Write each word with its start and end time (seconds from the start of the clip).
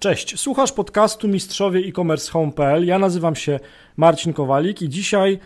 Cześć, 0.00 0.40
słuchasz 0.40 0.72
podcastu 0.72 1.28
Mistrzowie 1.28 1.80
e-commerce 1.80 2.32
home.pl. 2.32 2.86
Ja 2.86 2.98
nazywam 2.98 3.36
się 3.36 3.60
Marcin 3.96 4.32
Kowalik 4.32 4.82
i 4.82 4.88
dzisiaj 4.88 5.38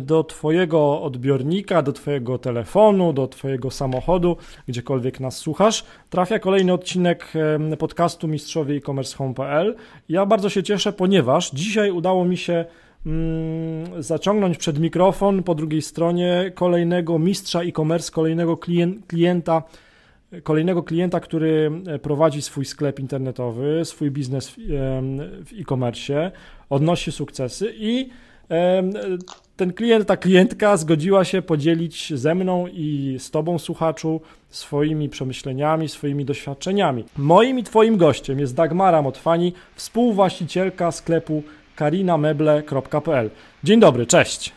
do 0.00 0.24
Twojego 0.24 1.02
odbiornika, 1.02 1.82
do 1.82 1.92
Twojego 1.92 2.38
telefonu, 2.38 3.12
do 3.12 3.28
Twojego 3.28 3.70
samochodu, 3.70 4.36
gdziekolwiek 4.68 5.20
nas 5.20 5.36
słuchasz, 5.36 5.84
trafia 6.10 6.38
kolejny 6.38 6.72
odcinek 6.72 7.32
podcastu 7.78 8.28
Mistrzowie 8.28 8.76
e-commerce 8.76 9.16
home.pl. 9.16 9.76
Ja 10.08 10.26
bardzo 10.26 10.48
się 10.48 10.62
cieszę, 10.62 10.92
ponieważ 10.92 11.50
dzisiaj 11.50 11.90
udało 11.90 12.24
mi 12.24 12.36
się 12.36 12.64
mm, 13.06 14.02
zaciągnąć 14.02 14.58
przed 14.58 14.78
mikrofon 14.78 15.42
po 15.42 15.54
drugiej 15.54 15.82
stronie 15.82 16.52
kolejnego 16.54 17.18
mistrza 17.18 17.62
e-commerce, 17.62 18.12
kolejnego 18.12 18.56
klienta 19.06 19.62
kolejnego 20.42 20.82
klienta, 20.82 21.20
który 21.20 21.70
e, 21.86 21.98
prowadzi 21.98 22.42
swój 22.42 22.64
sklep 22.64 23.00
internetowy, 23.00 23.84
swój 23.84 24.10
biznes 24.10 24.50
w 25.46 25.52
e-commerce, 25.60 26.32
odnosi 26.70 27.12
sukcesy 27.12 27.74
i 27.76 28.08
ten 29.56 29.72
klient, 29.72 30.06
ta 30.06 30.16
klientka 30.16 30.76
zgodziła 30.76 31.24
się 31.24 31.42
podzielić 31.42 32.12
ze 32.14 32.34
mną 32.34 32.66
i 32.66 33.16
z 33.18 33.30
Tobą, 33.30 33.58
słuchaczu, 33.58 34.20
swoimi 34.48 35.08
przemyśleniami, 35.08 35.88
swoimi 35.88 36.24
doświadczeniami. 36.24 37.04
Moim 37.16 37.58
i 37.58 37.62
Twoim 37.62 37.96
gościem 37.96 38.38
jest 38.38 38.54
Dagmara 38.54 39.02
Motwani, 39.02 39.52
współwłaścicielka 39.74 40.92
sklepu 40.92 41.42
karinameble.pl. 41.76 43.30
Dzień 43.64 43.80
dobry, 43.80 44.06
cześć. 44.06 44.52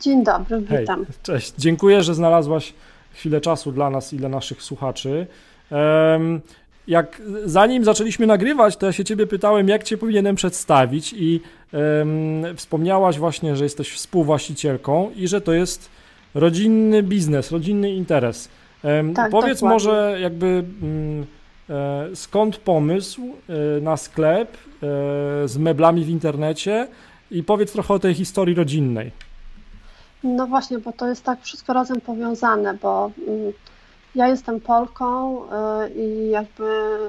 Dzień 0.00 0.24
dobry, 0.24 0.60
witam. 0.60 1.04
Hej, 1.04 1.14
cześć, 1.22 1.52
dziękuję, 1.58 2.02
że 2.02 2.14
znalazłaś 2.14 2.72
chwilę 3.14 3.40
czasu 3.40 3.72
dla 3.72 3.90
nas 3.90 4.12
i 4.12 4.16
dla 4.16 4.28
naszych 4.28 4.62
słuchaczy. 4.62 5.26
Jak 6.86 7.22
zanim 7.44 7.84
zaczęliśmy 7.84 8.26
nagrywać, 8.26 8.76
to 8.76 8.86
ja 8.86 8.92
się 8.92 9.04
ciebie 9.04 9.26
pytałem, 9.26 9.68
jak 9.68 9.82
cię 9.82 9.98
powinienem 9.98 10.36
przedstawić 10.36 11.14
i 11.16 11.40
wspomniałaś 12.56 13.18
właśnie, 13.18 13.56
że 13.56 13.64
jesteś 13.64 13.92
współwłaścicielką 13.92 15.10
i 15.16 15.28
że 15.28 15.40
to 15.40 15.52
jest 15.52 15.90
rodzinny 16.34 17.02
biznes, 17.02 17.50
rodzinny 17.50 17.90
interes. 17.90 18.48
Tak, 19.14 19.30
powiedz 19.30 19.60
dokładnie. 19.60 19.74
może 19.74 20.18
jakby 20.20 20.64
um, 20.82 21.26
e, 21.70 22.16
skąd 22.16 22.56
pomysł 22.56 23.22
e, 23.22 23.80
na 23.80 23.96
sklep 23.96 24.56
e, 24.56 24.58
z 25.48 25.56
meblami 25.58 26.04
w 26.04 26.08
internecie 26.08 26.86
i 27.30 27.42
powiedz 27.42 27.72
trochę 27.72 27.94
o 27.94 27.98
tej 27.98 28.14
historii 28.14 28.54
rodzinnej. 28.54 29.10
No 30.24 30.46
właśnie, 30.46 30.78
bo 30.78 30.92
to 30.92 31.08
jest 31.08 31.24
tak 31.24 31.42
wszystko 31.42 31.72
razem 31.72 32.00
powiązane, 32.00 32.74
bo 32.74 33.10
mm, 33.28 33.52
ja 34.14 34.28
jestem 34.28 34.60
Polką 34.60 35.42
y, 35.42 35.48
i 35.90 36.30
jakby 36.30 36.64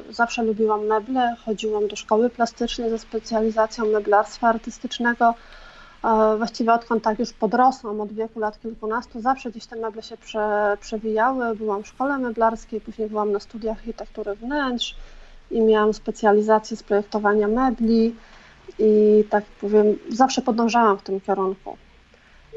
zawsze 0.09 0.43
lubiłam 0.43 0.85
meble, 0.85 1.35
chodziłam 1.45 1.87
do 1.87 1.95
szkoły 1.95 2.29
plastycznej 2.29 2.89
ze 2.89 2.99
specjalizacją 2.99 3.85
meblarstwa 3.85 4.47
artystycznego. 4.47 5.33
Właściwie 6.37 6.73
odkąd 6.73 7.03
tak 7.03 7.19
już 7.19 7.33
podrosłam, 7.33 8.01
od 8.01 8.13
wieku 8.13 8.39
lat 8.39 8.59
kilkunastu, 8.59 9.21
zawsze 9.21 9.51
gdzieś 9.51 9.65
te 9.65 9.75
meble 9.75 10.01
się 10.01 10.17
prze, 10.17 10.77
przewijały. 10.81 11.55
Byłam 11.55 11.83
w 11.83 11.87
szkole 11.87 12.17
meblarskiej, 12.17 12.81
później 12.81 13.09
byłam 13.09 13.31
na 13.31 13.39
studiach 13.39 13.77
architektury 13.77 14.35
wnętrz 14.35 14.95
i 15.51 15.61
miałam 15.61 15.93
specjalizację 15.93 16.77
z 16.77 16.83
projektowania 16.83 17.47
mebli 17.47 18.15
i 18.79 19.23
tak 19.29 19.43
powiem, 19.45 19.85
zawsze 20.09 20.41
podążałam 20.41 20.97
w 20.97 21.01
tym 21.01 21.21
kierunku. 21.21 21.77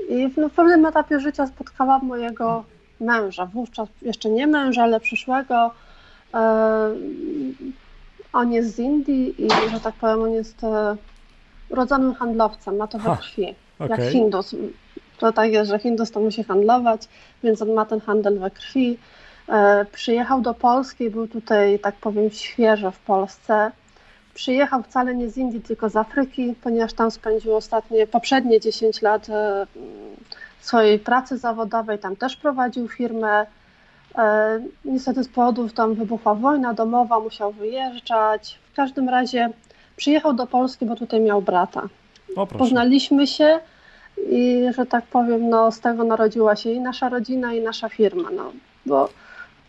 I 0.08 0.28
w, 0.28 0.50
pewnym 0.56 0.86
etapie 0.86 1.20
życia 1.20 1.46
spotkałam 1.46 2.06
mojego 2.06 2.64
męża, 3.00 3.46
wówczas 3.46 3.88
jeszcze 4.02 4.30
nie 4.30 4.46
męża, 4.46 4.82
ale 4.82 5.00
przyszłego. 5.00 5.70
E, 6.34 6.90
on 8.32 8.52
jest 8.52 8.74
z 8.74 8.78
Indii 8.78 9.44
i, 9.44 9.48
że 9.70 9.80
tak 9.80 9.94
powiem, 9.94 10.22
on 10.22 10.30
jest 10.30 10.64
e, 10.64 10.96
urodzonym 11.68 12.14
handlowcem, 12.14 12.76
ma 12.76 12.86
to 12.86 12.98
we 12.98 13.16
krwi, 13.16 13.54
okay. 13.78 13.88
jak 13.98 14.12
Hindus. 14.12 14.56
To 15.18 15.32
tak 15.32 15.52
jest, 15.52 15.70
że 15.70 15.78
Hindus 15.78 16.10
to 16.10 16.20
musi 16.20 16.44
handlować, 16.44 17.08
więc 17.42 17.62
on 17.62 17.72
ma 17.72 17.84
ten 17.84 18.00
handel 18.00 18.38
we 18.38 18.50
krwi. 18.50 18.98
E, 19.48 19.86
przyjechał 19.92 20.40
do 20.40 20.54
Polski, 20.54 21.10
był 21.10 21.28
tutaj, 21.28 21.78
tak 21.78 21.94
powiem, 21.94 22.30
świeżo 22.30 22.90
w 22.90 22.98
Polsce. 22.98 23.70
Przyjechał 24.38 24.82
wcale 24.82 25.14
nie 25.14 25.30
z 25.30 25.36
Indii, 25.36 25.60
tylko 25.60 25.88
z 25.88 25.96
Afryki, 25.96 26.54
ponieważ 26.62 26.92
tam 26.92 27.10
spędził 27.10 27.56
ostatnie, 27.56 28.06
poprzednie 28.06 28.60
10 28.60 29.02
lat 29.02 29.28
e, 29.28 29.66
swojej 30.60 30.98
pracy 30.98 31.38
zawodowej, 31.38 31.98
tam 31.98 32.16
też 32.16 32.36
prowadził 32.36 32.88
firmę. 32.88 33.46
E, 34.18 34.60
niestety 34.84 35.24
z 35.24 35.28
powodów 35.28 35.72
tam 35.72 35.94
wybuchła 35.94 36.34
wojna 36.34 36.74
domowa, 36.74 37.20
musiał 37.20 37.52
wyjeżdżać. 37.52 38.58
W 38.72 38.76
każdym 38.76 39.08
razie 39.08 39.50
przyjechał 39.96 40.34
do 40.34 40.46
Polski, 40.46 40.86
bo 40.86 40.96
tutaj 40.96 41.20
miał 41.20 41.42
brata. 41.42 41.82
O, 42.36 42.46
Poznaliśmy 42.46 43.26
się 43.26 43.60
i, 44.30 44.66
że 44.76 44.86
tak 44.86 45.06
powiem, 45.06 45.48
no, 45.48 45.72
z 45.72 45.80
tego 45.80 46.04
narodziła 46.04 46.56
się 46.56 46.70
i 46.70 46.80
nasza 46.80 47.08
rodzina, 47.08 47.52
i 47.52 47.60
nasza 47.60 47.88
firma. 47.88 48.30
No, 48.30 48.52
bo 48.86 49.08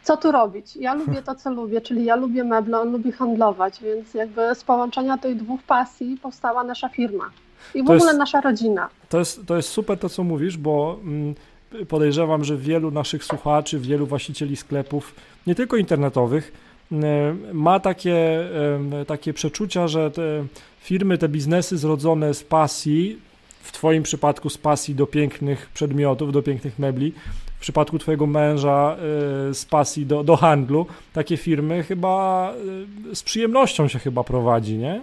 co 0.04 0.18
tu 0.18 0.32
robić? 0.32 0.76
Ja 0.76 0.94
lubię 0.94 1.22
to, 1.22 1.36
co 1.36 1.52
lubię, 1.52 1.82
czyli 1.82 2.06
ja 2.06 2.16
lubię 2.16 2.44
meble, 2.44 2.80
on 2.80 2.92
lubi 2.92 3.12
handlować, 3.12 3.80
więc 3.82 4.14
jakby 4.14 4.56
z 4.56 4.64
połączenia 4.64 5.18
tych 5.18 5.36
dwóch 5.36 5.64
pasji 5.64 6.18
powstała 6.22 6.64
nasza 6.64 6.90
firma 6.90 7.30
i 7.76 7.84
w 7.84 7.88
to 7.88 7.94
ogóle 7.94 8.08
jest, 8.08 8.20
nasza 8.20 8.42
rodzina. 8.42 8.90
To 9.10 9.20
jest, 9.20 9.46
to 9.46 9.56
jest 9.56 9.70
super 9.70 10.00
to, 10.00 10.10
co 10.10 10.24
mówisz, 10.24 10.58
bo 10.58 11.00
mm, 11.04 11.36
podejrzewam, 11.88 12.44
że 12.44 12.58
wielu 12.58 12.92
naszych 12.92 13.24
słuchaczy, 13.24 13.80
wielu 13.80 14.06
właścicieli 14.06 14.56
sklepów, 14.56 15.16
nie 15.48 15.56
tylko 15.56 15.78
internetowych, 15.78 16.52
mm, 16.92 17.58
ma 17.58 17.80
takie, 17.80 18.50
takie 19.08 19.34
przeczucia, 19.34 19.88
że 19.88 20.12
te 20.12 20.46
firmy, 20.82 21.18
te 21.18 21.30
biznesy 21.30 21.78
zrodzone 21.78 22.34
z 22.34 22.44
pasji, 22.44 23.20
w 23.62 23.72
Twoim 23.72 24.04
przypadku 24.04 24.50
z 24.50 24.58
pasji 24.58 24.96
do 24.96 25.08
pięknych 25.08 25.70
przedmiotów, 25.74 26.32
do 26.32 26.44
pięknych 26.44 26.80
mebli, 26.80 27.14
w 27.60 27.62
przypadku 27.62 28.00
Twojego 28.00 28.28
męża 28.28 28.96
y, 29.50 29.54
z 29.54 29.66
pasji 29.66 30.06
do, 30.06 30.24
do 30.24 30.36
handlu, 30.36 30.86
takie 31.14 31.38
firmy 31.38 31.84
chyba 31.84 32.54
y, 33.12 33.16
z 33.16 33.24
przyjemnością 33.24 33.88
się 33.88 34.00
chyba 34.00 34.24
prowadzi, 34.24 34.78
nie? 34.78 35.02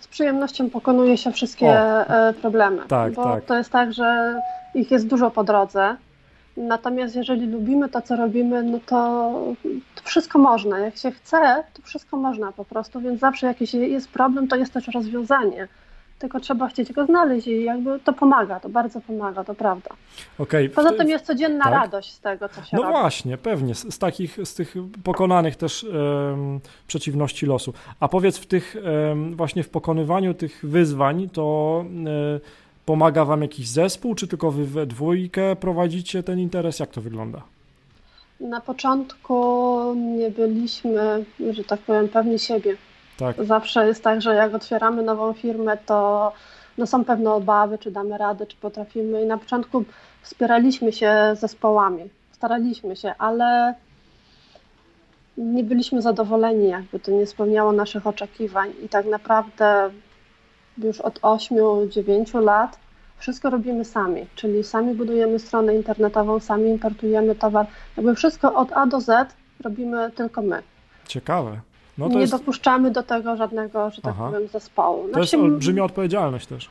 Z 0.00 0.08
przyjemnością 0.08 0.70
pokonuje 0.70 1.16
się 1.16 1.32
wszystkie 1.32 1.66
o, 1.66 2.30
y, 2.30 2.34
problemy. 2.34 2.82
Tak, 2.88 3.12
bo 3.12 3.24
tak. 3.24 3.44
to 3.44 3.56
jest 3.58 3.70
tak, 3.70 3.92
że 3.92 4.40
ich 4.74 4.90
jest 4.90 5.06
dużo 5.06 5.30
po 5.30 5.44
drodze. 5.44 5.96
Natomiast 6.56 7.16
jeżeli 7.16 7.46
lubimy 7.46 7.88
to, 7.88 8.02
co 8.02 8.16
robimy, 8.16 8.62
no 8.62 8.78
to, 8.86 9.32
to, 9.94 10.02
wszystko 10.04 10.38
można. 10.38 10.78
Jak 10.78 10.96
się 10.96 11.10
chce, 11.10 11.64
to 11.74 11.82
wszystko 11.82 12.16
można 12.16 12.52
po 12.52 12.64
prostu, 12.64 13.00
więc 13.00 13.20
zawsze 13.20 13.46
jakiś 13.46 13.74
jest 13.74 14.08
problem, 14.08 14.48
to 14.48 14.56
jest 14.56 14.72
też 14.72 14.88
rozwiązanie 14.88 15.68
tylko 16.18 16.40
trzeba 16.40 16.68
chcieć 16.68 16.92
go 16.92 17.06
znaleźć 17.06 17.46
i 17.46 17.64
jakby 17.64 18.00
to 18.00 18.12
pomaga, 18.12 18.60
to 18.60 18.68
bardzo 18.68 19.00
pomaga, 19.00 19.44
to 19.44 19.54
prawda. 19.54 19.90
Okay. 20.38 20.68
Poza 20.68 20.92
tym 20.92 21.08
jest 21.08 21.26
codzienna 21.26 21.64
tak? 21.64 21.72
radość 21.72 22.12
z 22.12 22.20
tego, 22.20 22.48
co 22.48 22.54
się 22.54 22.76
no 22.76 22.82
robi. 22.82 22.94
No 22.94 23.00
właśnie, 23.00 23.38
pewnie, 23.38 23.74
z, 23.74 23.94
z, 23.94 23.98
takich, 23.98 24.38
z 24.44 24.54
tych 24.54 24.74
pokonanych 25.04 25.56
też 25.56 25.84
um, 25.84 26.60
przeciwności 26.86 27.46
losu. 27.46 27.72
A 28.00 28.08
powiedz, 28.08 28.38
w 28.38 28.46
tych 28.46 28.76
um, 29.08 29.36
właśnie 29.36 29.62
w 29.62 29.68
pokonywaniu 29.68 30.34
tych 30.34 30.60
wyzwań, 30.62 31.28
to 31.32 31.84
um, 31.84 32.06
pomaga 32.84 33.24
wam 33.24 33.42
jakiś 33.42 33.68
zespół, 33.68 34.14
czy 34.14 34.28
tylko 34.28 34.50
wy 34.50 34.66
we 34.66 34.86
dwójkę 34.86 35.56
prowadzicie 35.56 36.22
ten 36.22 36.38
interes? 36.38 36.78
Jak 36.78 36.90
to 36.90 37.00
wygląda? 37.00 37.42
Na 38.40 38.60
początku 38.60 39.94
nie 39.94 40.30
byliśmy, 40.30 41.24
że 41.50 41.64
tak 41.64 41.80
powiem, 41.80 42.08
pewni 42.08 42.38
siebie 42.38 42.76
tak. 43.18 43.44
Zawsze 43.44 43.86
jest 43.86 44.04
tak, 44.04 44.22
że 44.22 44.34
jak 44.34 44.54
otwieramy 44.54 45.02
nową 45.02 45.32
firmę, 45.32 45.76
to 45.76 46.32
no 46.78 46.86
są 46.86 47.04
pewne 47.04 47.32
obawy, 47.32 47.78
czy 47.78 47.90
damy 47.90 48.18
radę, 48.18 48.46
czy 48.46 48.56
potrafimy. 48.56 49.22
I 49.22 49.26
na 49.26 49.38
początku 49.38 49.84
wspieraliśmy 50.22 50.92
się 50.92 51.12
zespołami, 51.40 52.10
staraliśmy 52.32 52.96
się, 52.96 53.14
ale 53.18 53.74
nie 55.38 55.64
byliśmy 55.64 56.02
zadowoleni, 56.02 56.68
jakby 56.68 57.00
to 57.00 57.10
nie 57.10 57.26
spełniało 57.26 57.72
naszych 57.72 58.06
oczekiwań. 58.06 58.72
I 58.84 58.88
tak 58.88 59.06
naprawdę 59.06 59.90
już 60.78 61.00
od 61.00 61.20
8-9 61.20 62.42
lat 62.42 62.78
wszystko 63.18 63.50
robimy 63.50 63.84
sami, 63.84 64.26
czyli 64.34 64.64
sami 64.64 64.94
budujemy 64.94 65.38
stronę 65.38 65.74
internetową, 65.74 66.40
sami 66.40 66.70
importujemy 66.70 67.34
towar. 67.34 67.66
Jakby 67.96 68.14
wszystko 68.14 68.54
od 68.54 68.72
A 68.72 68.86
do 68.86 69.00
Z 69.00 69.34
robimy 69.60 70.10
tylko 70.10 70.42
my. 70.42 70.62
Ciekawe. 71.06 71.60
No 71.98 72.08
nie 72.08 72.20
jest... 72.20 72.32
dopuszczamy 72.32 72.90
do 72.90 73.02
tego 73.02 73.36
żadnego, 73.36 73.90
że 73.90 74.02
tak 74.02 74.14
Aha. 74.16 74.30
powiem, 74.32 74.48
zespołu. 74.48 75.04
No 75.06 75.12
to 75.12 75.20
jest 75.20 75.34
olbrzymia 75.34 75.84
odpowiedzialność 75.84 76.46
też. 76.46 76.70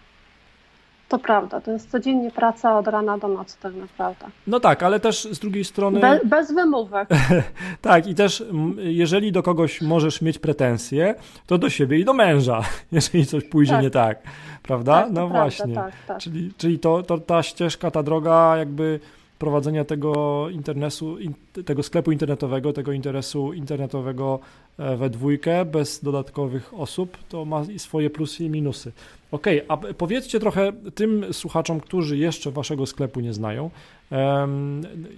To 1.10 1.20
prawda, 1.20 1.62
to 1.62 1.72
jest 1.72 1.92
codziennie 1.92 2.32
praca 2.32 2.80
od 2.80 2.88
rana 2.88 3.18
do 3.18 3.28
nocy 3.28 3.58
tak 3.62 3.76
naprawdę. 3.76 4.26
No 4.48 4.60
tak, 4.60 4.84
ale 4.84 5.00
też 5.00 5.28
z 5.32 5.40
drugiej 5.40 5.64
strony... 5.64 6.00
Be, 6.00 6.20
bez 6.26 6.54
wymówek. 6.54 7.10
tak, 7.82 8.08
i 8.08 8.16
też 8.16 8.44
jeżeli 8.78 9.32
do 9.32 9.44
kogoś 9.44 9.82
możesz 9.82 10.22
mieć 10.22 10.40
pretensje, 10.40 11.16
to 11.46 11.58
do 11.58 11.70
siebie 11.70 12.00
i 12.00 12.06
do 12.06 12.14
męża, 12.14 12.62
jeżeli 12.92 13.26
coś 13.26 13.44
pójdzie 13.44 13.74
tak. 13.74 13.84
nie 13.84 13.90
tak, 13.90 14.22
prawda? 14.64 15.02
Tak, 15.02 15.12
no 15.12 15.28
właśnie. 15.28 15.76
Tak, 15.76 15.94
tak. 16.08 16.18
Czyli, 16.18 16.54
czyli 16.58 16.80
to, 16.80 17.04
to 17.04 17.18
ta 17.18 17.44
ścieżka, 17.44 17.92
ta 17.92 18.04
droga 18.04 18.58
jakby 18.58 19.00
prowadzenia 19.40 19.86
tego 19.86 20.50
internetu, 20.50 21.18
tego 21.66 21.84
sklepu 21.84 22.12
internetowego, 22.12 22.74
tego 22.74 22.92
interesu 22.92 23.54
internetowego 23.54 24.40
e, 24.78 24.98
we 24.98 25.10
dwójkę, 25.10 25.66
bez 25.66 26.04
dodatkowych 26.04 26.74
osób, 26.74 27.18
to 27.30 27.46
ma 27.46 27.64
swoje 27.78 28.10
plusy 28.10 28.44
i 28.44 28.50
minusy. 28.50 28.92
Ok, 29.32 29.48
a 29.68 29.78
powiedzcie 29.78 30.40
trochę 30.40 30.72
tym 30.96 31.34
słuchaczom, 31.34 31.80
którzy 31.80 32.18
jeszcze 32.18 32.52
waszego 32.52 32.86
sklepu 32.86 33.20
nie 33.20 33.34
znają, 33.34 33.70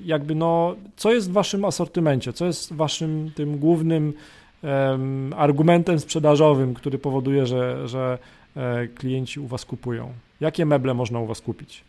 jakby 0.05 0.35
no, 0.35 0.75
co 0.95 1.13
jest 1.13 1.29
w 1.29 1.33
waszym 1.33 1.65
asortymencie, 1.65 2.33
co 2.33 2.45
jest 2.45 2.73
waszym 2.73 3.31
tym 3.35 3.57
głównym 3.57 4.13
argumentem 5.35 5.99
sprzedażowym, 5.99 6.73
który 6.73 6.97
powoduje, 6.97 7.45
że, 7.45 7.87
że 7.87 8.17
e, 8.55 8.87
klienci 8.87 9.39
u 9.39 9.47
was 9.47 9.65
kupują. 9.65 10.13
Jakie 10.39 10.65
meble 10.65 10.93
można 10.93 11.19
u 11.19 11.25
was 11.25 11.41
kupić? 11.41 11.83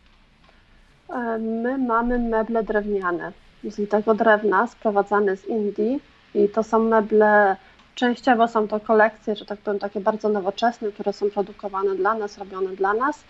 My 1.39 1.77
mamy 1.77 2.19
meble 2.19 2.63
drewniane, 2.63 3.31
z 3.63 3.89
tego 3.89 4.13
drewna 4.13 4.67
sprowadzane 4.67 5.37
z 5.37 5.45
Indii 5.47 6.01
i 6.35 6.49
to 6.49 6.63
są 6.63 6.79
meble, 6.79 7.55
częściowo 7.95 8.47
są 8.47 8.67
to 8.67 8.79
kolekcje, 8.79 9.35
że 9.35 9.45
tak 9.45 9.59
powiem, 9.59 9.79
takie 9.79 9.99
bardzo 9.99 10.29
nowoczesne, 10.29 10.91
które 10.91 11.13
są 11.13 11.29
produkowane 11.29 11.95
dla 11.95 12.13
nas, 12.13 12.37
robione 12.37 12.75
dla 12.75 12.93
nas. 12.93 13.23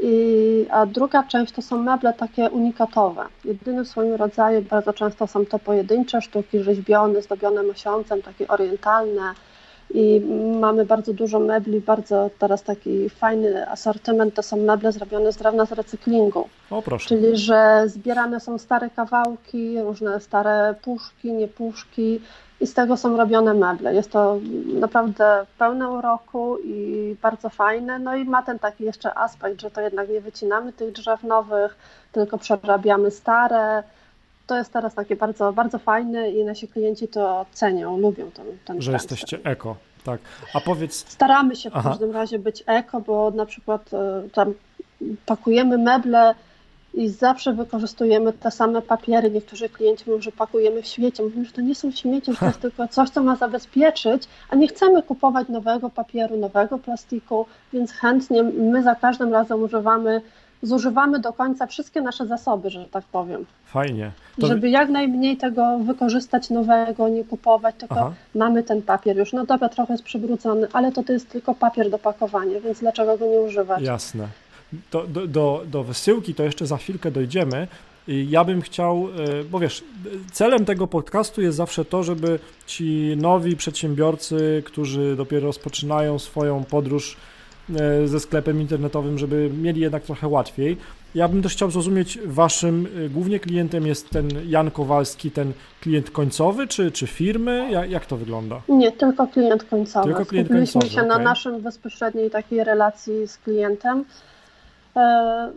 I, 0.00 0.66
a 0.70 0.86
druga 0.86 1.22
część 1.22 1.52
to 1.52 1.62
są 1.62 1.82
meble 1.82 2.12
takie 2.12 2.50
unikatowe. 2.50 3.24
Jedyne 3.44 3.84
w 3.84 3.88
swoim 3.88 4.14
rodzaju, 4.14 4.62
bardzo 4.62 4.92
często 4.92 5.26
są 5.26 5.46
to 5.46 5.58
pojedyncze 5.58 6.22
sztuki 6.22 6.62
rzeźbione, 6.62 7.22
zdobione 7.22 7.62
mosiącem, 7.62 8.22
takie 8.22 8.48
orientalne, 8.48 9.34
i 9.90 10.20
mamy 10.60 10.84
bardzo 10.84 11.12
dużo 11.12 11.38
mebli, 11.38 11.80
bardzo 11.80 12.30
teraz 12.38 12.62
taki 12.62 13.10
fajny 13.10 13.70
asortyment 13.70 14.34
to 14.34 14.42
są 14.42 14.56
meble 14.56 14.92
zrobione 14.92 15.32
z 15.32 15.36
drewna 15.36 15.66
z 15.66 15.72
recyklingu. 15.72 16.48
O 16.70 16.82
proszę. 16.82 17.08
Czyli, 17.08 17.36
że 17.36 17.84
zbierane 17.86 18.40
są 18.40 18.58
stare 18.58 18.90
kawałki, 18.90 19.80
różne 19.80 20.20
stare 20.20 20.74
puszki, 20.82 21.32
nie 21.32 21.48
puszki 21.48 22.20
i 22.60 22.66
z 22.66 22.74
tego 22.74 22.96
są 22.96 23.16
robione 23.16 23.54
meble. 23.54 23.94
Jest 23.94 24.12
to 24.12 24.38
naprawdę 24.80 25.46
pełne 25.58 25.88
uroku 25.90 26.58
i 26.64 27.16
bardzo 27.22 27.48
fajne. 27.48 27.98
No 27.98 28.16
i 28.16 28.24
ma 28.24 28.42
ten 28.42 28.58
taki 28.58 28.84
jeszcze 28.84 29.18
aspekt, 29.18 29.60
że 29.60 29.70
to 29.70 29.80
jednak 29.80 30.08
nie 30.08 30.20
wycinamy 30.20 30.72
tych 30.72 30.92
drzew 30.92 31.22
nowych, 31.22 31.76
tylko 32.12 32.38
przerabiamy 32.38 33.10
stare 33.10 33.82
to 34.46 34.56
jest 34.56 34.72
teraz 34.72 34.94
takie 34.94 35.16
bardzo, 35.16 35.52
bardzo 35.52 35.78
fajne 35.78 36.30
i 36.30 36.44
nasi 36.44 36.68
klienci 36.68 37.08
to 37.08 37.46
cenią, 37.52 37.98
lubią 37.98 38.30
ten, 38.30 38.46
ten 38.64 38.82
Że 38.82 38.92
jesteście 38.92 39.38
eko, 39.44 39.76
tak. 40.04 40.20
A 40.54 40.60
powiedz... 40.60 40.94
Staramy 41.08 41.56
się 41.56 41.70
w 41.70 41.76
Aha. 41.76 41.88
każdym 41.90 42.10
razie 42.10 42.38
być 42.38 42.64
eko, 42.66 43.00
bo 43.00 43.30
na 43.30 43.46
przykład 43.46 43.94
e, 43.94 44.22
tam 44.32 44.54
pakujemy 45.26 45.78
meble 45.78 46.34
i 46.94 47.08
zawsze 47.08 47.52
wykorzystujemy 47.52 48.32
te 48.32 48.50
same 48.50 48.82
papiery. 48.82 49.30
Niektórzy 49.30 49.68
klienci 49.68 50.04
mówią, 50.06 50.22
że 50.22 50.32
pakujemy 50.32 50.82
w 50.82 50.86
świecie. 50.86 51.22
Mówimy, 51.22 51.44
że 51.44 51.52
to 51.52 51.60
nie 51.60 51.74
są 51.74 51.90
śmiecie, 51.90 52.32
że 52.32 52.38
to 52.38 52.46
jest 52.46 52.60
tylko 52.66 52.88
coś, 52.88 53.10
co 53.10 53.22
ma 53.22 53.36
zabezpieczyć, 53.36 54.28
a 54.50 54.56
nie 54.56 54.68
chcemy 54.68 55.02
kupować 55.02 55.48
nowego 55.48 55.90
papieru, 55.90 56.36
nowego 56.36 56.78
plastiku, 56.78 57.46
więc 57.72 57.92
chętnie 57.92 58.42
my 58.42 58.82
za 58.82 58.94
każdym 58.94 59.32
razem 59.32 59.62
używamy 59.62 60.22
zużywamy 60.64 61.18
do 61.18 61.32
końca 61.32 61.66
wszystkie 61.66 62.00
nasze 62.00 62.26
zasoby, 62.26 62.70
że 62.70 62.84
tak 62.84 63.04
powiem. 63.04 63.44
Fajnie. 63.66 64.10
To... 64.40 64.46
Żeby 64.46 64.70
jak 64.70 64.88
najmniej 64.88 65.36
tego 65.36 65.78
wykorzystać 65.78 66.50
nowego, 66.50 67.08
nie 67.08 67.24
kupować, 67.24 67.74
tylko 67.78 67.96
Aha. 67.98 68.12
mamy 68.34 68.62
ten 68.62 68.82
papier 68.82 69.16
już. 69.16 69.32
No 69.32 69.46
dobra, 69.46 69.68
trochę 69.68 69.92
jest 69.92 70.04
przywrócony, 70.04 70.66
ale 70.72 70.92
to, 70.92 71.02
to 71.02 71.12
jest 71.12 71.30
tylko 71.30 71.54
papier 71.54 71.90
do 71.90 71.98
pakowania, 71.98 72.60
więc 72.60 72.80
dlaczego 72.80 73.18
go 73.18 73.26
nie 73.26 73.40
używać? 73.40 73.82
Jasne. 73.82 74.28
Do, 74.92 75.06
do, 75.06 75.26
do, 75.26 75.62
do 75.66 75.84
wysyłki 75.84 76.34
to 76.34 76.42
jeszcze 76.42 76.66
za 76.66 76.76
chwilkę 76.76 77.10
dojdziemy. 77.10 77.68
Ja 78.08 78.44
bym 78.44 78.62
chciał, 78.62 79.08
e, 79.40 79.44
bo 79.44 79.58
wiesz, 79.58 79.84
celem 80.32 80.64
tego 80.64 80.86
podcastu 80.86 81.42
jest 81.42 81.56
zawsze 81.56 81.84
to, 81.84 82.02
żeby 82.02 82.38
ci 82.66 83.14
nowi 83.16 83.56
przedsiębiorcy, 83.56 84.62
którzy 84.66 85.16
dopiero 85.16 85.46
rozpoczynają 85.46 86.18
swoją 86.18 86.64
podróż 86.64 87.16
ze 88.04 88.20
sklepem 88.20 88.60
internetowym, 88.60 89.18
żeby 89.18 89.50
mieli 89.62 89.80
jednak 89.80 90.02
trochę 90.02 90.28
łatwiej. 90.28 90.76
Ja 91.14 91.28
bym 91.28 91.42
też 91.42 91.52
chciał 91.52 91.70
zrozumieć, 91.70 92.18
waszym 92.26 92.88
e, 93.06 93.08
głównie 93.08 93.40
klientem 93.40 93.86
jest 93.86 94.10
ten 94.10 94.28
Jan 94.46 94.70
Kowalski, 94.70 95.30
ten 95.30 95.52
klient 95.80 96.10
końcowy, 96.10 96.66
czy, 96.66 96.92
czy 96.92 97.06
firmy? 97.06 97.70
Jak, 97.70 97.90
jak 97.90 98.06
to 98.06 98.16
wygląda? 98.16 98.60
Nie, 98.68 98.92
tylko 98.92 99.26
klient 99.26 99.64
końcowy. 99.64 100.08
Tylko 100.08 100.26
klient 100.26 100.48
Skupiliśmy 100.48 100.80
końcowy, 100.80 100.94
się 100.94 101.06
okay. 101.06 101.18
na 101.18 101.24
naszym 101.24 101.60
bezpośredniej 101.60 102.30
takiej 102.30 102.64
relacji 102.64 103.28
z 103.28 103.38
klientem. 103.38 104.04
E, 104.96 105.50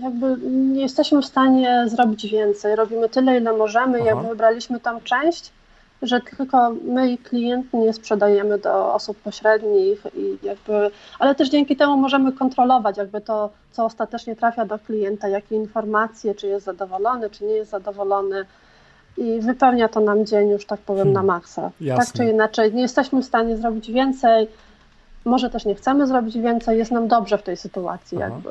jakby 0.00 0.36
nie 0.50 0.82
jesteśmy 0.82 1.22
w 1.22 1.26
stanie 1.26 1.84
zrobić 1.86 2.26
więcej. 2.26 2.76
Robimy 2.76 3.08
tyle, 3.08 3.38
ile 3.38 3.52
możemy. 3.52 3.98
Aha. 4.00 4.06
Jak 4.06 4.28
wybraliśmy 4.28 4.80
tam 4.80 5.00
część, 5.00 5.50
że 6.02 6.20
tylko 6.20 6.70
my 6.84 7.12
i 7.12 7.18
klient 7.18 7.72
nie 7.72 7.92
sprzedajemy 7.92 8.58
do 8.58 8.94
osób 8.94 9.16
pośrednich 9.16 10.06
i 10.14 10.38
jakby, 10.42 10.90
ale 11.18 11.34
też 11.34 11.48
dzięki 11.48 11.76
temu 11.76 11.96
możemy 11.96 12.32
kontrolować 12.32 12.96
jakby 12.96 13.20
to, 13.20 13.50
co 13.70 13.84
ostatecznie 13.84 14.36
trafia 14.36 14.66
do 14.66 14.78
klienta, 14.78 15.28
jakie 15.28 15.56
informacje, 15.56 16.34
czy 16.34 16.46
jest 16.46 16.64
zadowolony, 16.64 17.30
czy 17.30 17.44
nie 17.44 17.52
jest 17.52 17.70
zadowolony 17.70 18.44
i 19.16 19.40
wypełnia 19.40 19.88
to 19.88 20.00
nam 20.00 20.26
dzień 20.26 20.50
już 20.50 20.66
tak 20.66 20.80
powiem 20.80 21.04
hmm, 21.04 21.14
na 21.14 21.22
maksa. 21.22 21.70
Jasne. 21.80 22.04
Tak 22.04 22.14
czy 22.14 22.32
inaczej, 22.32 22.74
nie 22.74 22.82
jesteśmy 22.82 23.22
w 23.22 23.24
stanie 23.24 23.56
zrobić 23.56 23.90
więcej, 23.90 24.48
może 25.24 25.50
też 25.50 25.64
nie 25.64 25.74
chcemy 25.74 26.06
zrobić 26.06 26.38
więcej, 26.38 26.78
jest 26.78 26.90
nam 26.90 27.08
dobrze 27.08 27.38
w 27.38 27.42
tej 27.42 27.56
sytuacji 27.56 28.18
Aha. 28.22 28.26
jakby. 28.30 28.50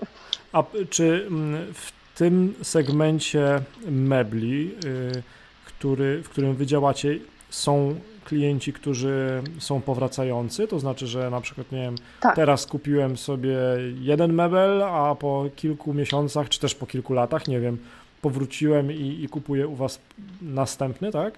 A 0.53 0.63
czy 0.89 1.27
mm, 1.27 1.73
w 1.73 1.91
tym 2.17 2.53
segmencie 2.61 3.59
mebli, 3.87 4.75
y, 4.85 5.23
który, 5.65 6.23
w 6.23 6.29
którym 6.29 6.55
wy 6.55 6.65
działacie, 6.65 7.15
są 7.51 7.95
klienci, 8.25 8.73
którzy 8.73 9.41
są 9.59 9.81
powracający, 9.81 10.67
to 10.67 10.79
znaczy, 10.79 11.07
że 11.07 11.29
na 11.29 11.41
przykład, 11.41 11.71
nie 11.71 11.81
wiem, 11.81 11.95
tak. 12.19 12.35
teraz 12.35 12.65
kupiłem 12.65 13.17
sobie 13.17 13.57
jeden 14.01 14.33
mebel, 14.33 14.83
a 14.83 15.15
po 15.15 15.45
kilku 15.55 15.93
miesiącach, 15.93 16.49
czy 16.49 16.59
też 16.59 16.75
po 16.75 16.85
kilku 16.85 17.13
latach, 17.13 17.47
nie 17.47 17.59
wiem, 17.59 17.77
powróciłem 18.21 18.91
i, 18.91 19.23
i 19.23 19.29
kupuję 19.29 19.67
u 19.67 19.75
Was 19.75 19.99
następny, 20.41 21.11
tak? 21.11 21.33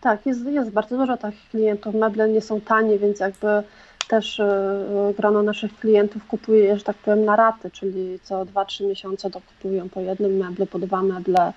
Tak, 0.00 0.26
jest, 0.26 0.46
jest 0.46 0.70
bardzo 0.70 0.96
dużo 0.96 1.16
takich 1.16 1.48
klientów. 1.50 1.94
Meble 1.94 2.28
nie 2.28 2.40
są 2.40 2.60
tanie, 2.60 2.98
więc 2.98 3.20
jakby 3.20 3.62
też 4.08 4.38
yy, 4.38 5.14
grono 5.14 5.42
naszych 5.42 5.78
klientów 5.78 6.26
kupuje, 6.26 6.78
że 6.78 6.84
tak 6.84 6.96
powiem, 6.96 7.24
na 7.24 7.36
raty, 7.36 7.70
czyli 7.70 8.18
co 8.22 8.44
2-3 8.44 8.88
miesiące 8.88 9.30
dokupują 9.30 9.88
po 9.88 10.00
jednym 10.00 10.36
meble, 10.36 10.66
po 10.66 10.78
dwa 10.78 11.02
meble. 11.02 11.52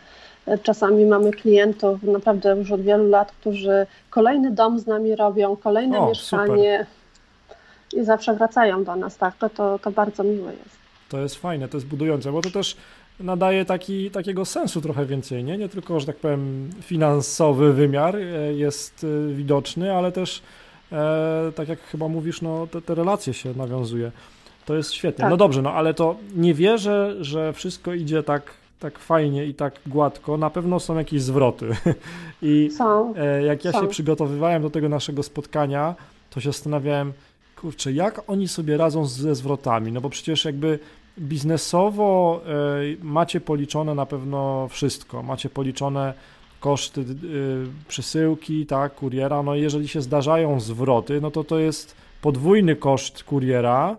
Czasami 0.64 1.06
mamy 1.06 1.32
klientów 1.32 2.04
naprawdę 2.04 2.56
już 2.58 2.72
od 2.72 2.82
wielu 2.82 3.10
lat, 3.10 3.32
którzy 3.32 3.88
kolejny 4.10 4.52
dom 4.52 4.80
z 4.80 4.88
nami 4.88 5.16
robią, 5.16 5.56
kolejne 5.56 6.00
o, 6.00 6.10
mieszkanie 6.10 6.86
super. 6.86 8.02
i 8.02 8.06
zawsze 8.06 8.34
wracają 8.34 8.84
do 8.84 8.96
nas. 8.96 9.18
Tak, 9.18 9.38
to, 9.38 9.50
to, 9.50 9.80
to 9.80 9.92
bardzo 9.92 10.24
miłe 10.24 10.54
jest. 10.54 10.80
To 11.10 11.20
jest 11.20 11.36
fajne, 11.36 11.68
to 11.68 11.78
jest 11.78 11.88
budujące, 11.88 12.32
bo 12.32 12.42
to 12.42 12.50
też 12.50 12.78
nadaje 13.20 13.66
taki, 13.66 14.12
takiego 14.12 14.46
sensu 14.46 14.82
trochę 14.82 15.06
więcej, 15.06 15.44
nie? 15.44 15.58
Nie 15.58 15.70
tylko, 15.70 16.00
że 16.00 16.06
tak 16.06 16.16
powiem, 16.16 16.70
finansowy 16.82 17.74
wymiar 17.74 18.16
e, 18.16 18.54
jest 18.54 19.06
e, 19.30 19.34
widoczny, 19.34 19.96
ale 19.96 20.12
też, 20.12 20.42
e, 20.92 21.52
tak 21.56 21.68
jak 21.68 21.80
chyba 21.82 22.08
mówisz, 22.08 22.42
no, 22.42 22.68
te, 22.68 22.82
te 22.82 22.96
relacje 22.96 23.34
się 23.34 23.54
nawiązuje. 23.54 24.12
To 24.66 24.76
jest 24.76 24.94
świetne. 24.94 25.22
Tak. 25.22 25.32
No 25.32 25.38
dobrze, 25.38 25.62
no 25.62 25.74
ale 25.74 25.94
to 25.94 26.16
nie 26.36 26.54
wierzę, 26.54 27.16
że 27.20 27.54
wszystko 27.54 27.94
idzie 27.94 28.24
tak 28.24 28.60
tak 28.80 29.00
fajnie 29.00 29.46
i 29.46 29.54
tak 29.54 29.80
gładko, 29.88 30.38
na 30.38 30.50
pewno 30.50 30.80
są 30.80 30.98
jakieś 30.98 31.22
zwroty. 31.22 31.70
I 32.42 32.70
są, 32.78 33.16
e, 33.16 33.44
jak 33.44 33.66
ja 33.66 33.72
są. 33.72 33.82
się 33.82 33.88
przygotowywałem 33.88 34.62
do 34.62 34.70
tego 34.70 34.90
naszego 34.90 35.24
spotkania, 35.24 35.96
to 36.30 36.40
się 36.40 36.50
zastanawiałem, 36.50 37.14
kurczę, 37.56 37.92
jak 37.92 38.22
oni 38.28 38.48
sobie 38.48 38.78
radzą 38.78 39.06
ze 39.06 39.36
zwrotami? 39.36 39.92
No 39.92 40.02
bo 40.02 40.10
przecież 40.10 40.46
jakby 40.46 40.80
biznesowo 41.20 42.42
e, 42.46 42.50
macie 43.04 43.42
policzone 43.42 43.96
na 43.96 44.06
pewno 44.06 44.68
wszystko. 44.68 45.24
Macie 45.24 45.50
policzone 45.50 46.14
koszty 46.60 47.02
e, 47.02 47.06
przesyłki, 47.88 48.66
tak, 48.66 48.96
kuriera. 48.96 49.44
No 49.44 49.56
jeżeli 49.56 49.88
się 49.88 50.02
zdarzają 50.02 50.60
zwroty, 50.60 51.22
no 51.22 51.32
to 51.32 51.44
to 51.44 51.60
jest 51.60 51.96
podwójny 52.22 52.76
koszt 52.76 53.24
kuriera 53.24 53.96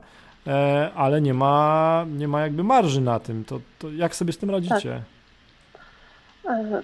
E, 0.47 0.91
ale 0.95 1.21
nie 1.21 1.35
ma, 1.35 2.07
nie 2.09 2.29
ma 2.29 2.41
jakby 2.41 2.65
marży 2.65 3.01
na 3.01 3.21
tym. 3.21 3.45
To, 3.45 3.61
to 3.79 3.91
jak 3.91 4.15
sobie 4.17 4.33
z 4.33 4.39
tym 4.39 4.51
radzicie? 4.51 5.03
Tak. 6.43 6.57
E, 6.57 6.83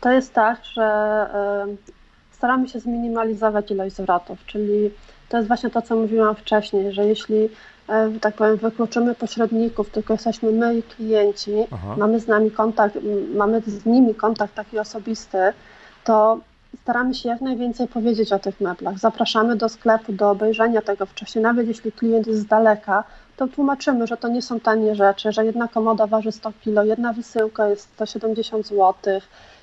to 0.00 0.10
jest 0.10 0.34
tak, 0.34 0.64
że 0.64 0.82
e, 0.82 1.66
staramy 2.30 2.68
się 2.68 2.80
zminimalizować 2.80 3.70
ilość 3.70 3.96
zwrotów, 3.96 4.38
czyli 4.46 4.90
to 5.28 5.36
jest 5.36 5.48
właśnie 5.48 5.70
to, 5.70 5.82
co 5.82 5.96
mówiłam 5.96 6.36
wcześniej, 6.36 6.92
że 6.92 7.06
jeśli 7.06 7.48
tak 8.20 8.34
powiem, 8.34 8.56
wykluczymy 8.56 9.14
pośredników, 9.14 9.90
tylko 9.90 10.14
jesteśmy 10.14 10.52
my 10.52 10.78
i 10.78 10.82
klienci, 10.82 11.52
Aha. 11.70 11.94
mamy 11.98 12.20
z 12.20 12.26
nami 12.26 12.50
kontakt, 12.50 12.98
mamy 13.34 13.60
z 13.66 13.86
nimi 13.86 14.14
kontakt 14.14 14.54
taki 14.54 14.78
osobisty, 14.78 15.38
to 16.04 16.38
staramy 16.82 17.14
się 17.14 17.28
jak 17.28 17.40
najwięcej 17.40 17.88
powiedzieć 17.88 18.32
o 18.32 18.38
tych 18.38 18.60
meblach. 18.60 18.98
Zapraszamy 18.98 19.56
do 19.56 19.68
sklepu, 19.68 20.12
do 20.12 20.30
obejrzenia 20.30 20.82
tego 20.82 21.06
wcześniej. 21.06 21.42
Nawet 21.42 21.68
jeśli 21.68 21.92
klient 21.92 22.26
jest 22.26 22.40
z 22.40 22.46
daleka, 22.46 23.04
to 23.36 23.46
tłumaczymy, 23.46 24.06
że 24.06 24.16
to 24.16 24.28
nie 24.28 24.42
są 24.42 24.60
tanie 24.60 24.94
rzeczy, 24.94 25.32
że 25.32 25.44
jedna 25.44 25.68
komoda 25.68 26.06
waży 26.06 26.32
100 26.32 26.52
kg, 26.64 26.88
jedna 26.88 27.12
wysyłka 27.12 27.68
jest 27.68 27.88
170 27.94 28.66
zł, 28.66 28.94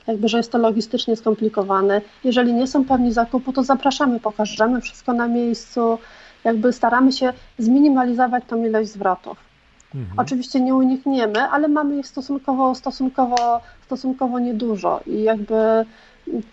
jakby, 0.07 0.27
że 0.27 0.37
jest 0.37 0.51
to 0.51 0.57
logistycznie 0.57 1.15
skomplikowane. 1.15 2.01
Jeżeli 2.23 2.53
nie 2.53 2.67
są 2.67 2.85
pewni 2.85 3.13
zakupu, 3.13 3.53
to 3.53 3.63
zapraszamy, 3.63 4.19
pokażemy 4.19 4.81
wszystko 4.81 5.13
na 5.13 5.27
miejscu, 5.27 5.97
jakby 6.45 6.73
staramy 6.73 7.11
się 7.11 7.33
zminimalizować 7.57 8.43
tą 8.47 8.65
ilość 8.65 8.89
zwrotów. 8.89 9.37
Mhm. 9.95 10.19
Oczywiście 10.19 10.59
nie 10.59 10.75
unikniemy, 10.75 11.41
ale 11.41 11.67
mamy 11.67 11.97
ich 11.97 12.07
stosunkowo, 12.07 12.75
stosunkowo, 12.75 13.61
stosunkowo 13.85 14.39
niedużo 14.39 14.99
i 15.07 15.23
jakby 15.23 15.85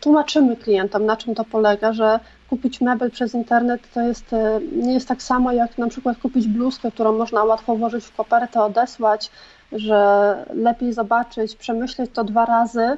tłumaczymy 0.00 0.56
klientom, 0.56 1.06
na 1.06 1.16
czym 1.16 1.34
to 1.34 1.44
polega, 1.44 1.92
że 1.92 2.20
kupić 2.50 2.80
mebel 2.80 3.10
przez 3.10 3.34
internet 3.34 3.92
to 3.94 4.00
jest, 4.00 4.32
e, 4.32 4.60
nie 4.72 4.92
jest 4.92 5.08
tak 5.08 5.22
samo 5.22 5.52
jak 5.52 5.78
na 5.78 5.88
przykład 5.88 6.18
kupić 6.18 6.48
bluzkę, 6.48 6.90
którą 6.90 7.18
można 7.18 7.44
łatwo 7.44 7.76
włożyć 7.76 8.04
w 8.04 8.16
kopertę, 8.16 8.62
odesłać, 8.62 9.30
że 9.72 10.36
lepiej 10.54 10.92
zobaczyć, 10.92 11.56
przemyśleć 11.56 12.10
to 12.14 12.24
dwa 12.24 12.44
razy, 12.46 12.96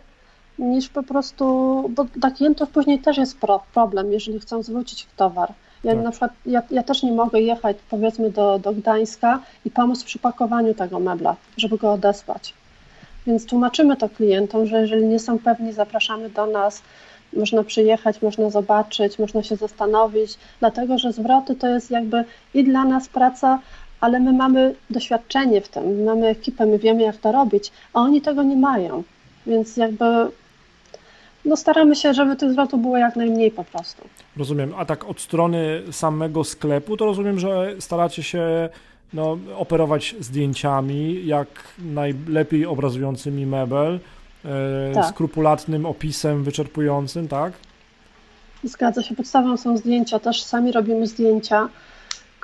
niż 0.58 0.88
po 0.88 1.02
prostu, 1.02 1.44
bo 1.94 2.04
dla 2.04 2.30
klientów 2.30 2.70
później 2.70 2.98
też 2.98 3.16
jest 3.16 3.38
problem, 3.74 4.12
jeżeli 4.12 4.40
chcą 4.40 4.62
zwrócić 4.62 5.06
towar. 5.16 5.52
Ja 5.84 5.94
tak. 5.94 6.04
na 6.04 6.10
przykład, 6.10 6.32
ja, 6.46 6.62
ja, 6.70 6.82
też 6.82 7.02
nie 7.02 7.12
mogę 7.12 7.40
jechać 7.40 7.76
powiedzmy 7.90 8.30
do, 8.30 8.58
do 8.58 8.72
Gdańska 8.72 9.40
i 9.64 9.70
pomóc 9.70 10.04
przy 10.04 10.18
pakowaniu 10.18 10.74
tego 10.74 11.00
mebla, 11.00 11.36
żeby 11.56 11.78
go 11.78 11.92
odesłać. 11.92 12.54
Więc 13.26 13.46
tłumaczymy 13.46 13.96
to 13.96 14.08
klientom, 14.08 14.66
że 14.66 14.80
jeżeli 14.80 15.06
nie 15.06 15.18
są 15.18 15.38
pewni, 15.38 15.72
zapraszamy 15.72 16.30
do 16.30 16.46
nas, 16.46 16.82
można 17.36 17.64
przyjechać, 17.64 18.22
można 18.22 18.50
zobaczyć, 18.50 19.18
można 19.18 19.42
się 19.42 19.56
zastanowić, 19.56 20.38
dlatego 20.60 20.98
że 20.98 21.12
zwroty 21.12 21.54
to 21.54 21.68
jest 21.68 21.90
jakby 21.90 22.24
i 22.54 22.64
dla 22.64 22.84
nas 22.84 23.08
praca, 23.08 23.58
ale 24.00 24.20
my 24.20 24.32
mamy 24.32 24.74
doświadczenie 24.90 25.60
w 25.60 25.68
tym, 25.68 25.84
my 25.84 26.04
mamy 26.04 26.26
ekipę, 26.26 26.66
my 26.66 26.78
wiemy 26.78 27.02
jak 27.02 27.16
to 27.16 27.32
robić, 27.32 27.72
a 27.92 28.00
oni 28.00 28.20
tego 28.20 28.42
nie 28.42 28.56
mają. 28.56 29.02
Więc 29.46 29.76
jakby 29.76 30.04
no 31.44 31.56
staramy 31.56 31.96
się, 31.96 32.14
żeby 32.14 32.36
tych 32.36 32.52
zwrotów 32.52 32.80
było 32.80 32.96
jak 32.96 33.16
najmniej 33.16 33.50
po 33.50 33.64
prostu. 33.64 34.02
Rozumiem. 34.36 34.74
A 34.76 34.84
tak 34.84 35.04
od 35.04 35.20
strony 35.20 35.82
samego 35.90 36.44
sklepu, 36.44 36.96
to 36.96 37.04
rozumiem, 37.04 37.38
że 37.38 37.74
staracie 37.78 38.22
się 38.22 38.68
no, 39.12 39.38
operować 39.56 40.14
zdjęciami, 40.20 41.26
jak 41.26 41.48
najlepiej 41.78 42.66
obrazującymi 42.66 43.46
mebel, 43.46 44.00
e, 44.44 44.94
tak. 44.94 45.06
skrupulatnym 45.06 45.86
opisem 45.86 46.44
wyczerpującym, 46.44 47.28
tak? 47.28 47.52
Zgadza 48.64 49.02
się. 49.02 49.14
Podstawą 49.14 49.56
są 49.56 49.76
zdjęcia, 49.76 50.18
też 50.18 50.42
sami 50.42 50.72
robimy 50.72 51.06
zdjęcia. 51.06 51.68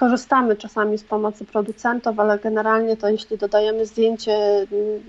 Korzystamy 0.00 0.57
czasami 0.57 0.99
z 0.99 1.04
pomocy 1.04 1.45
producentów, 1.45 2.21
ale 2.21 2.38
generalnie 2.38 2.97
to 2.97 3.09
jeśli 3.09 3.38
dodajemy 3.38 3.87
zdjęcie 3.87 4.33
mm, 4.33 4.66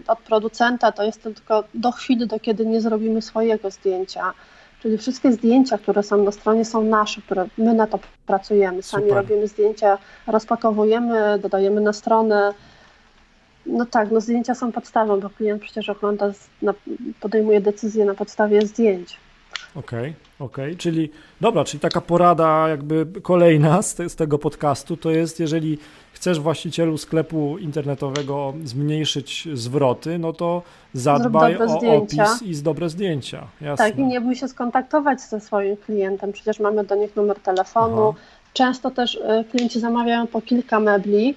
od 0.07 0.19
producenta, 0.19 0.91
to 0.91 1.03
jest 1.03 1.24
to 1.24 1.31
tylko 1.31 1.63
do 1.74 1.91
chwili, 1.91 2.27
do 2.27 2.39
kiedy 2.39 2.65
nie 2.65 2.81
zrobimy 2.81 3.21
swojego 3.21 3.71
zdjęcia. 3.71 4.33
Czyli 4.81 4.98
wszystkie 4.98 5.31
zdjęcia, 5.31 5.77
które 5.77 6.03
są 6.03 6.24
na 6.24 6.31
stronie, 6.31 6.65
są 6.65 6.83
nasze, 6.83 7.21
które 7.21 7.48
my 7.57 7.74
na 7.74 7.88
to 7.88 8.00
pracujemy. 8.25 8.83
Sami 8.83 9.03
Super. 9.03 9.17
robimy 9.17 9.48
zdjęcia, 9.48 9.98
rozpakowujemy, 10.27 11.39
dodajemy 11.39 11.81
na 11.81 11.93
stronę. 11.93 12.53
No 13.65 13.86
tak, 13.86 14.12
no 14.12 14.21
zdjęcia 14.21 14.55
są 14.55 14.71
podstawą, 14.71 15.19
bo 15.19 15.29
klient 15.29 15.62
przecież 15.62 15.89
ogląda, 15.89 16.31
podejmuje 17.19 17.62
decyzję 17.62 18.05
na 18.05 18.13
podstawie 18.13 18.62
zdjęć. 18.62 19.17
Okej, 19.75 20.00
okay, 20.00 20.13
okej, 20.39 20.65
okay. 20.65 20.75
czyli 20.75 21.10
dobra, 21.41 21.63
czyli 21.63 21.79
taka 21.79 22.01
porada 22.01 22.70
jakby 22.70 23.08
kolejna 23.22 23.81
z, 23.81 23.96
te, 23.96 24.10
z, 24.10 24.15
tego 24.15 24.38
podcastu 24.38 24.98
to 24.98 25.12
jest, 25.12 25.39
jeżeli 25.39 25.77
chcesz 26.13 26.39
właścicielu 26.39 26.98
sklepu 26.98 27.58
internetowego 27.58 28.53
zmniejszyć 28.63 29.48
zwroty, 29.53 30.20
no 30.20 30.34
to 30.34 30.63
zadbaj 30.93 31.58
o 31.58 31.70
zdjęcia. 31.70 32.24
opis 32.24 32.41
i 32.41 32.53
z 32.53 32.63
dobre 32.63 32.89
zdjęcia. 32.89 33.48
Jasne. 33.62 33.89
Tak, 33.89 34.00
i 34.00 34.03
nie 34.03 34.22
bój 34.22 34.36
się 34.36 34.48
skontaktować 34.48 35.22
ze 35.22 35.39
swoim 35.39 35.77
klientem, 35.77 36.31
przecież 36.31 36.60
mamy 36.60 36.84
do 36.84 36.96
nich 36.96 37.15
numer 37.15 37.39
telefonu. 37.39 38.10
Aha. 38.10 38.20
Często 38.53 38.91
też 38.91 39.15
y, 39.15 39.46
klienci 39.51 39.79
zamawiają 39.79 40.27
po 40.27 40.41
kilka 40.41 40.79
mebli, 40.79 41.36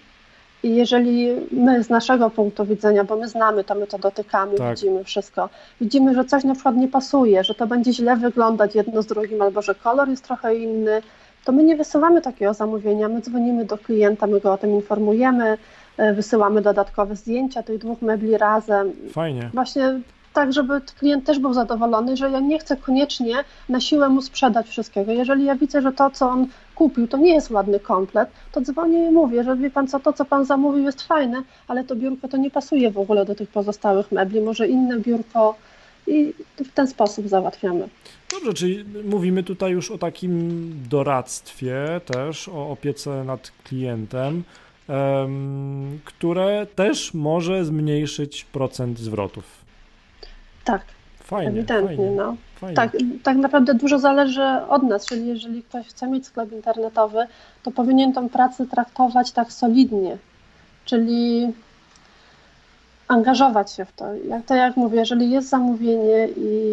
i 0.64 0.74
jeżeli 0.74 1.28
my 1.52 1.84
z 1.84 1.90
naszego 1.90 2.30
punktu 2.30 2.64
widzenia, 2.66 3.04
bo 3.04 3.16
my 3.16 3.28
znamy 3.28 3.64
to, 3.64 3.74
my 3.74 3.86
to 3.86 3.98
dotykamy, 3.98 4.54
tak. 4.56 4.76
widzimy 4.76 5.04
wszystko, 5.04 5.48
widzimy, 5.80 6.14
że 6.14 6.24
coś 6.24 6.44
na 6.44 6.54
przykład 6.54 6.76
nie 6.76 6.88
pasuje, 6.88 7.44
że 7.44 7.54
to 7.54 7.66
będzie 7.66 7.92
źle 7.92 8.16
wyglądać 8.16 8.74
jedno 8.74 9.02
z 9.02 9.06
drugim, 9.06 9.42
albo 9.42 9.62
że 9.62 9.74
kolor 9.74 10.08
jest 10.08 10.24
trochę 10.24 10.54
inny, 10.54 11.02
to 11.44 11.52
my 11.52 11.62
nie 11.64 11.76
wysyłamy 11.76 12.22
takiego 12.22 12.54
zamówienia, 12.54 13.08
my 13.08 13.20
dzwonimy 13.20 13.64
do 13.64 13.78
klienta, 13.78 14.26
my 14.26 14.40
go 14.40 14.52
o 14.52 14.58
tym 14.58 14.70
informujemy, 14.70 15.58
e, 15.96 16.12
wysyłamy 16.12 16.62
dodatkowe 16.62 17.16
zdjęcia 17.16 17.62
tych 17.62 17.78
dwóch 17.78 18.02
mebli 18.02 18.38
razem. 18.38 18.92
Fajnie. 19.12 19.50
Właśnie 19.54 20.00
tak, 20.34 20.52
żeby 20.52 20.80
klient 20.98 21.24
też 21.24 21.38
był 21.38 21.54
zadowolony, 21.54 22.16
że 22.16 22.30
ja 22.30 22.40
nie 22.40 22.58
chcę 22.58 22.76
koniecznie 22.76 23.34
na 23.68 23.80
siłę 23.80 24.08
mu 24.08 24.22
sprzedać 24.22 24.68
wszystkiego. 24.68 25.12
Jeżeli 25.12 25.44
ja 25.44 25.54
widzę, 25.54 25.82
że 25.82 25.92
to, 25.92 26.10
co 26.10 26.28
on 26.30 26.46
kupił, 26.74 27.08
to 27.08 27.16
nie 27.16 27.34
jest 27.34 27.50
ładny 27.50 27.80
komplet, 27.80 28.28
to 28.52 28.60
dzwonię 28.60 29.08
i 29.08 29.10
mówię, 29.10 29.44
że 29.44 29.56
wie 29.56 29.70
pan 29.70 29.88
co, 29.88 30.00
to 30.00 30.12
co 30.12 30.24
pan 30.24 30.44
zamówił 30.44 30.84
jest 30.84 31.02
fajne, 31.02 31.42
ale 31.68 31.84
to 31.84 31.96
biurko 31.96 32.28
to 32.28 32.36
nie 32.36 32.50
pasuje 32.50 32.90
w 32.90 32.98
ogóle 32.98 33.24
do 33.24 33.34
tych 33.34 33.48
pozostałych 33.48 34.12
mebli, 34.12 34.40
może 34.40 34.68
inne 34.68 35.00
biurko 35.00 35.54
i 36.06 36.34
w 36.56 36.72
ten 36.72 36.86
sposób 36.86 37.28
załatwiamy. 37.28 37.88
Dobrze, 38.30 38.54
czyli 38.54 38.84
mówimy 39.04 39.42
tutaj 39.42 39.72
już 39.72 39.90
o 39.90 39.98
takim 39.98 40.70
doradztwie 40.90 42.00
też, 42.06 42.48
o 42.48 42.70
opiece 42.70 43.24
nad 43.24 43.52
klientem, 43.64 44.42
które 46.04 46.66
też 46.74 47.14
może 47.14 47.64
zmniejszyć 47.64 48.44
procent 48.44 48.98
zwrotów. 48.98 49.63
Tak. 50.64 50.82
Fajnie, 51.24 51.48
ewidentnie, 51.48 51.96
fajnie, 51.96 52.10
no. 52.10 52.36
Fajnie. 52.56 52.76
Tak, 52.76 52.90
tak 53.22 53.36
naprawdę 53.36 53.74
dużo 53.74 53.98
zależy 53.98 54.44
od 54.68 54.82
nas, 54.82 55.06
czyli 55.06 55.26
jeżeli 55.26 55.62
ktoś 55.62 55.86
chce 55.86 56.06
mieć 56.06 56.26
sklep 56.26 56.52
internetowy, 56.52 57.26
to 57.62 57.70
powinien 57.70 58.12
tą 58.12 58.28
pracę 58.28 58.66
traktować 58.66 59.32
tak 59.32 59.52
solidnie, 59.52 60.16
czyli 60.84 61.52
angażować 63.08 63.72
się 63.72 63.84
w 63.84 63.92
to. 63.92 64.14
Jak 64.14 64.44
to 64.46 64.54
jak 64.54 64.76
mówię, 64.76 64.98
jeżeli 64.98 65.30
jest 65.30 65.48
zamówienie 65.48 66.28
i 66.36 66.64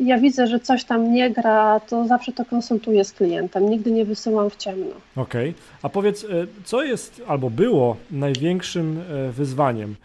ja 0.00 0.18
widzę, 0.18 0.46
że 0.46 0.60
coś 0.60 0.84
tam 0.84 1.12
nie 1.12 1.30
gra, 1.30 1.80
to 1.80 2.06
zawsze 2.06 2.32
to 2.32 2.44
konsultuję 2.44 3.04
z 3.04 3.12
klientem. 3.12 3.70
Nigdy 3.70 3.90
nie 3.90 4.04
wysyłam 4.04 4.50
w 4.50 4.56
ciemno. 4.56 4.94
Okej. 5.16 5.50
Okay. 5.50 5.54
A 5.82 5.88
powiedz, 5.88 6.24
e, 6.24 6.26
co 6.64 6.82
jest 6.82 7.22
albo 7.28 7.50
było 7.50 7.96
największym 8.10 9.02
e, 9.28 9.32
wyzwaniem 9.32 9.96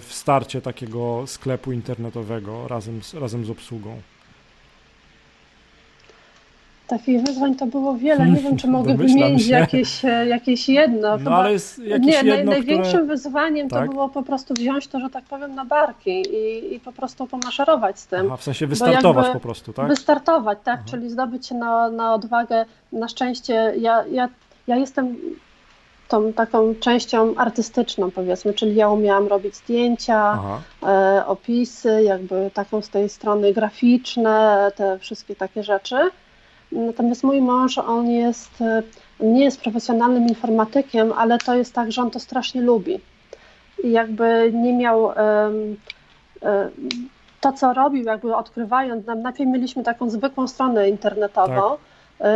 w 0.00 0.06
starcie 0.10 0.60
takiego 0.60 1.26
sklepu 1.26 1.72
internetowego 1.72 2.68
razem 2.68 3.02
z, 3.02 3.14
razem 3.14 3.44
z 3.44 3.50
obsługą? 3.50 3.96
Takich 6.86 7.22
wyzwań 7.22 7.54
to 7.54 7.66
było 7.66 7.94
wiele. 7.94 8.26
Nie 8.26 8.40
wiem, 8.40 8.56
czy 8.56 8.68
mogę 8.78 8.94
wymienić 8.94 9.46
jakieś, 9.46 10.04
e, 10.04 10.26
jakieś 10.26 10.68
jedno. 10.68 11.16
No, 11.18 11.30
ale 11.30 11.52
jest 11.52 11.78
jakieś 11.78 12.22
nie, 12.22 12.30
jedno, 12.30 12.52
największym 12.52 12.90
które... 12.90 13.06
wyzwaniem 13.06 13.68
tak? 13.68 13.86
to 13.86 13.92
było 13.92 14.08
po 14.08 14.22
prostu 14.22 14.54
wziąć 14.54 14.88
to, 14.88 15.00
że 15.00 15.10
tak 15.10 15.24
powiem, 15.24 15.54
na 15.54 15.64
barki 15.64 16.22
i, 16.22 16.74
i 16.74 16.80
po 16.80 16.92
prostu 16.92 17.26
pomaszerować 17.26 18.00
z 18.00 18.06
tym. 18.06 18.26
Aha, 18.26 18.36
w 18.36 18.42
sensie 18.42 18.66
wystartować 18.66 19.32
po 19.32 19.40
prostu, 19.40 19.72
tak? 19.72 19.88
Wystartować, 19.88 20.58
tak, 20.64 20.78
Aha. 20.78 20.88
czyli 20.90 21.10
zdobyć 21.10 21.46
się 21.46 21.54
na, 21.54 21.90
na 21.90 22.14
odwagę. 22.14 22.64
Na 22.92 23.08
szczęście 23.08 23.74
ja, 23.76 24.04
ja, 24.12 24.28
ja 24.66 24.76
jestem 24.76 25.16
tą 26.10 26.32
taką 26.32 26.74
częścią 26.74 27.34
artystyczną, 27.36 28.10
powiedzmy, 28.10 28.54
czyli 28.54 28.74
ja 28.74 28.88
umiałam 28.88 29.26
robić 29.26 29.56
zdjęcia, 29.56 30.38
e, 30.82 31.26
opisy, 31.26 32.02
jakby 32.02 32.50
taką 32.54 32.82
z 32.82 32.88
tej 32.88 33.08
strony 33.08 33.52
graficzne, 33.52 34.72
te 34.76 34.98
wszystkie 34.98 35.36
takie 35.36 35.62
rzeczy. 35.62 35.96
Natomiast 36.72 37.24
mój 37.24 37.40
mąż, 37.42 37.78
on 37.78 38.10
jest, 38.10 38.60
e, 38.60 38.82
nie 39.20 39.44
jest 39.44 39.60
profesjonalnym 39.60 40.28
informatykiem, 40.28 41.12
ale 41.12 41.38
to 41.38 41.54
jest 41.54 41.74
tak, 41.74 41.92
że 41.92 42.02
on 42.02 42.10
to 42.10 42.20
strasznie 42.20 42.62
lubi. 42.62 43.00
I 43.84 43.90
jakby 43.90 44.50
nie 44.54 44.72
miał. 44.72 45.12
E, 45.12 45.50
to, 47.40 47.52
co 47.52 47.72
robił, 47.74 48.04
jakby 48.04 48.36
odkrywając, 48.36 49.06
najpierw 49.06 49.50
mieliśmy 49.50 49.82
taką 49.82 50.10
zwykłą 50.10 50.48
stronę 50.48 50.88
internetową, 50.88 51.70
tak 51.70 51.78
E, 51.78 51.89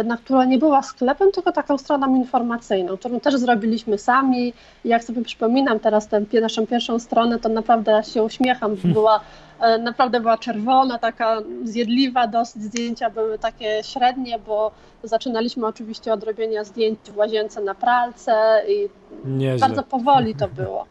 na 0.04 0.16
która 0.16 0.44
nie 0.44 0.58
była 0.58 0.82
sklepem, 0.82 1.32
tylko 1.32 1.52
taką 1.52 1.78
stroną 1.78 2.16
informacyjną, 2.16 2.96
którą 2.96 3.20
też 3.20 3.34
zrobiliśmy 3.34 3.98
sami. 3.98 4.52
Jak 4.84 5.04
sobie 5.04 5.22
przypominam 5.22 5.80
teraz 5.80 6.08
tę 6.08 6.24
naszą 6.40 6.66
pierwszą 6.66 6.98
stronę, 6.98 7.38
to 7.38 7.48
naprawdę 7.48 8.02
się 8.04 8.22
uśmiecham. 8.22 8.76
Hmm. 8.76 8.92
Była, 8.92 9.20
e, 9.60 9.78
naprawdę 9.78 10.20
była 10.20 10.38
czerwona, 10.38 10.98
taka 10.98 11.36
zjedliwa, 11.64 12.26
dosyć 12.26 12.62
zdjęcia 12.62 13.10
były 13.10 13.38
takie 13.38 13.80
średnie, 13.82 14.38
bo 14.38 14.70
zaczynaliśmy 15.02 15.66
oczywiście 15.66 16.12
od 16.12 16.24
robienia 16.24 16.64
zdjęć 16.64 16.98
w 17.06 17.16
łazience 17.16 17.60
na 17.60 17.74
pralce 17.74 18.62
i 18.68 18.88
Nieźle. 19.24 19.68
bardzo 19.68 19.82
powoli 19.82 20.34
to 20.34 20.48
było. 20.48 20.86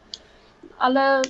Ale 0.79 1.21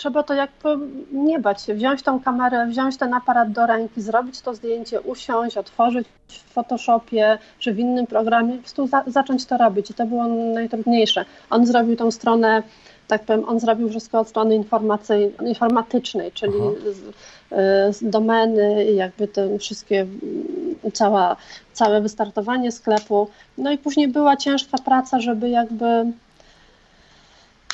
trzeba 0.00 0.22
to 0.22 0.34
jakby 0.34 0.68
nie 1.12 1.38
bać 1.38 1.62
się, 1.62 1.74
wziąć 1.74 2.02
tą 2.02 2.20
kamerę, 2.20 2.66
wziąć 2.66 2.96
ten 2.96 3.14
aparat 3.14 3.52
do 3.52 3.66
ręki, 3.66 4.02
zrobić 4.02 4.40
to 4.40 4.54
zdjęcie, 4.54 5.00
usiąść, 5.00 5.56
otworzyć 5.56 6.08
w 6.28 6.52
Photoshopie 6.52 7.38
czy 7.58 7.72
w 7.72 7.78
innym 7.78 8.06
programie, 8.06 8.52
po 8.52 8.58
prostu 8.58 8.86
za, 8.86 9.04
zacząć 9.06 9.46
to 9.46 9.56
robić 9.56 9.90
i 9.90 9.94
to 9.94 10.06
było 10.06 10.28
najtrudniejsze. 10.28 11.24
On 11.50 11.66
zrobił 11.66 11.96
tą 11.96 12.10
stronę, 12.10 12.62
tak 13.08 13.24
powiem, 13.24 13.48
on 13.48 13.60
zrobił 13.60 13.88
wszystko 13.88 14.20
od 14.20 14.28
strony 14.28 14.64
informatycznej, 15.46 16.32
czyli 16.32 16.58
z, 16.92 17.96
z 17.96 18.10
domeny 18.10 18.84
jakby 18.84 19.28
te 19.28 19.58
wszystkie, 19.58 20.06
cała, 20.92 21.36
całe 21.72 22.00
wystartowanie 22.00 22.72
sklepu. 22.72 23.28
No 23.58 23.72
i 23.72 23.78
później 23.78 24.08
była 24.08 24.36
ciężka 24.36 24.78
praca, 24.78 25.20
żeby 25.20 25.50
jakby 25.50 26.12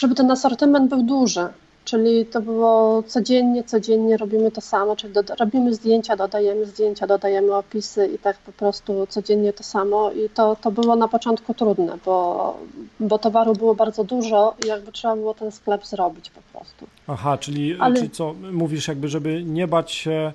żeby 0.00 0.14
ten 0.14 0.30
asortyment 0.30 0.90
był 0.90 1.02
duży, 1.02 1.49
czyli 1.86 2.26
to 2.26 2.40
było 2.40 3.02
codziennie, 3.02 3.64
codziennie 3.64 4.16
robimy 4.16 4.50
to 4.50 4.60
samo, 4.60 4.96
czyli 4.96 5.14
robimy 5.40 5.74
zdjęcia, 5.74 6.16
dodajemy 6.16 6.66
zdjęcia, 6.66 7.06
dodajemy 7.06 7.54
opisy 7.54 8.10
i 8.14 8.18
tak 8.18 8.38
po 8.38 8.52
prostu 8.52 9.06
codziennie 9.06 9.52
to 9.52 9.62
samo 9.62 10.12
i 10.12 10.28
to, 10.28 10.56
to 10.56 10.70
było 10.70 10.96
na 10.96 11.08
początku 11.08 11.54
trudne, 11.54 11.98
bo, 12.04 12.58
bo 13.00 13.18
towaru 13.18 13.52
było 13.52 13.74
bardzo 13.74 14.04
dużo 14.04 14.54
i 14.64 14.68
jakby 14.68 14.92
trzeba 14.92 15.16
było 15.16 15.34
ten 15.34 15.52
sklep 15.52 15.86
zrobić 15.86 16.30
po 16.30 16.40
prostu. 16.52 16.86
Aha, 17.06 17.38
czyli, 17.38 17.76
Ale... 17.80 17.94
czyli 17.96 18.10
co, 18.10 18.34
mówisz 18.52 18.88
jakby, 18.88 19.08
żeby 19.08 19.42
nie 19.44 19.68
bać 19.68 19.92
się 19.92 20.32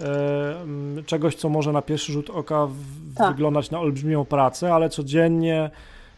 e, 0.00 1.02
czegoś, 1.06 1.34
co 1.34 1.48
może 1.48 1.72
na 1.72 1.82
pierwszy 1.82 2.12
rzut 2.12 2.30
oka 2.30 2.68
tak. 3.16 3.32
wyglądać 3.32 3.70
na 3.70 3.80
olbrzymią 3.80 4.24
pracę, 4.24 4.74
ale 4.74 4.88
codziennie 4.88 5.70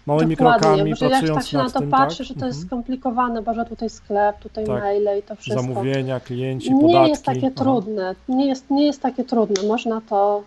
małymi 0.06 0.36
Dokładnie, 0.36 0.60
krokami, 0.60 0.90
bo 0.90 0.96
pracując 0.96 1.28
jak 1.28 1.34
tak 1.34 1.46
się 1.46 1.58
na 1.58 1.70
to 1.70 1.80
tym, 1.80 1.90
patrzy, 1.90 2.18
tak? 2.18 2.26
że 2.26 2.34
to 2.34 2.46
jest 2.46 2.58
mhm. 2.58 2.68
skomplikowane, 2.68 3.42
bo 3.42 3.54
że 3.54 3.64
tutaj 3.64 3.90
sklep, 3.90 4.38
tutaj 4.38 4.66
tak. 4.66 4.82
maile 4.82 5.18
i 5.18 5.22
to 5.22 5.36
wszystko. 5.36 5.62
Zamówienia, 5.62 6.20
klienci, 6.20 6.74
nie 6.74 6.80
podatki. 6.80 7.02
Nie 7.02 7.08
jest 7.08 7.24
takie 7.24 7.46
Aha. 7.46 7.64
trudne, 7.64 8.14
nie 8.28 8.46
jest, 8.46 8.70
nie 8.70 8.86
jest 8.86 9.02
takie 9.02 9.24
trudne, 9.24 9.68
można 9.68 10.00
to 10.00 10.42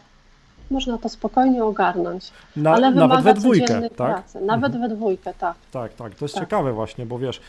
można 0.71 0.97
to 0.97 1.09
spokojnie 1.09 1.63
ogarnąć, 1.63 2.31
na, 2.55 2.71
ale 2.71 2.91
nawet 2.91 3.21
we 3.21 3.33
dwójkę, 3.33 3.81
tak? 3.81 3.93
pracy, 3.93 4.41
nawet 4.41 4.73
mhm. 4.73 4.89
we 4.89 4.95
dwójkę, 4.95 5.33
tak. 5.39 5.55
Tak, 5.71 5.93
tak, 5.93 6.15
to 6.15 6.25
jest 6.25 6.35
tak. 6.35 6.43
ciekawe 6.43 6.73
właśnie, 6.73 7.05
bo 7.05 7.19
wiesz, 7.19 7.41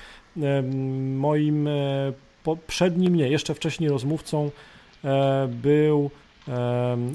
moim 1.17 1.69
e, 1.69 1.71
poprzednim, 2.45 3.17
nie, 3.17 3.29
jeszcze 3.29 3.55
wcześniej 3.55 3.91
rozmówcą 3.91 4.51
e, 5.05 5.49
był 5.49 6.11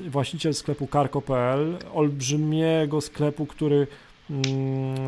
właściciel 0.09 0.53
sklepu 0.53 0.87
Karko.pl, 0.87 1.77
olbrzymiego 1.93 3.01
sklepu, 3.01 3.45
który 3.45 3.87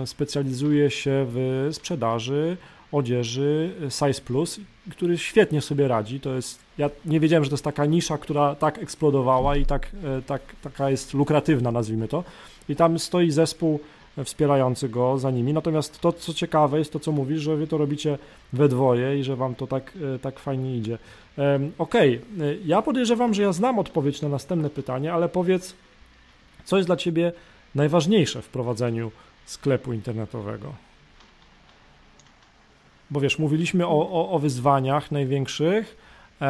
specjalizuje 0.06 0.90
się 0.90 1.26
w 1.30 1.70
sprzedaży 1.72 2.58
odzieży 2.92 3.72
Size 3.90 4.22
Plus, 4.22 4.60
który 4.92 5.18
świetnie 5.18 5.62
sobie 5.62 5.88
radzi. 5.88 6.20
To 6.20 6.36
jest, 6.36 6.60
ja 6.78 6.90
nie 7.06 7.20
wiedziałem, 7.20 7.44
że 7.44 7.50
to 7.50 7.54
jest 7.54 7.64
taka 7.64 7.86
nisza, 7.86 8.18
która 8.18 8.56
tak 8.56 8.78
eksplodowała 8.78 9.56
i 9.56 9.66
tak, 9.66 9.90
e, 10.18 10.22
tak, 10.22 10.42
taka 10.62 10.90
jest 10.90 11.14
lukratywna, 11.14 11.72
nazwijmy 11.72 12.08
to. 12.08 12.24
I 12.70 12.76
tam 12.76 13.00
stoi 13.00 13.32
zespół 13.32 13.80
wspierający 14.24 14.90
go 14.90 15.18
za 15.18 15.32
nimi. 15.32 15.54
Natomiast 15.54 16.00
to, 16.00 16.14
co 16.14 16.34
ciekawe, 16.34 16.80
jest 16.80 16.94
to, 16.94 17.00
co 17.00 17.12
mówisz, 17.12 17.42
że 17.42 17.56
wy 17.56 17.68
to 17.68 17.78
robicie 17.78 18.18
we 18.54 18.70
dwoje 18.70 19.20
i 19.20 19.24
że 19.24 19.36
wam 19.36 19.56
to 19.56 19.68
tak, 19.68 19.94
e, 20.16 20.20
tak 20.20 20.40
fajnie 20.40 20.78
idzie. 20.78 20.98
Okej, 21.78 22.22
okay. 22.38 22.48
E, 22.48 22.56
ja 22.66 22.82
podejrzewam, 22.82 23.34
że 23.34 23.42
ja 23.42 23.54
znam 23.54 23.80
odpowiedź 23.80 24.22
na 24.22 24.30
następne 24.30 24.70
pytanie, 24.70 25.14
ale 25.14 25.30
powiedz, 25.30 25.74
co 26.66 26.78
jest 26.78 26.90
dla 26.90 26.96
ciebie 26.96 27.32
najważniejsze 27.78 28.42
w 28.42 28.50
prowadzeniu 28.50 29.12
sklepu 29.46 29.94
internetowego? 29.94 30.74
Bo 33.10 33.20
wiesz, 33.20 33.40
mówiliśmy 33.40 33.88
o, 33.88 34.10
o, 34.12 34.30
o 34.30 34.40
wyzwaniach 34.40 35.12
największych, 35.12 35.98
e, 36.42 36.46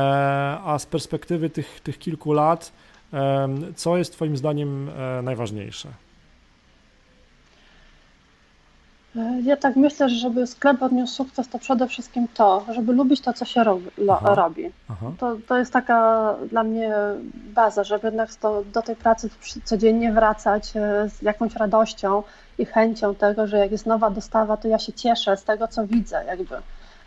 a 0.65 0.79
z 0.79 0.85
perspektywy 0.85 1.49
tych, 1.49 1.79
tych 1.81 1.99
kilku 1.99 2.33
lat, 2.33 2.71
e, 3.13 3.47
co 3.75 3.97
jest 3.97 4.13
Twoim 4.13 4.37
zdaniem 4.37 4.89
e, 4.89 5.21
najważniejsze? 5.21 5.89
Ja 9.43 9.57
tak 9.57 9.75
myślę, 9.75 10.09
że 10.09 10.15
żeby 10.15 10.47
sklep 10.47 10.83
odniósł 10.83 11.13
sukces, 11.13 11.49
to 11.49 11.59
przede 11.59 11.87
wszystkim 11.87 12.27
to, 12.33 12.65
żeby 12.73 12.93
lubić 12.93 13.21
to, 13.21 13.33
co 13.33 13.45
się 13.45 13.63
robi. 13.63 13.89
Aha, 14.11 14.35
robi. 14.35 14.71
Aha. 14.89 15.11
To, 15.19 15.37
to 15.47 15.57
jest 15.57 15.73
taka 15.73 16.35
dla 16.49 16.63
mnie 16.63 16.93
baza, 17.33 17.83
żeby 17.83 18.07
jednak 18.07 18.35
to, 18.35 18.63
do 18.73 18.81
tej 18.81 18.95
pracy 18.95 19.29
codziennie 19.63 20.11
wracać 20.11 20.73
e, 20.75 21.09
z 21.09 21.21
jakąś 21.21 21.55
radością 21.55 22.23
i 22.57 22.65
chęcią 22.65 23.15
tego, 23.15 23.47
że 23.47 23.57
jak 23.57 23.71
jest 23.71 23.85
nowa 23.85 24.09
dostawa, 24.09 24.57
to 24.57 24.67
ja 24.67 24.79
się 24.79 24.93
cieszę 24.93 25.37
z 25.37 25.43
tego, 25.43 25.67
co 25.67 25.87
widzę, 25.87 26.23
jakby. 26.27 26.55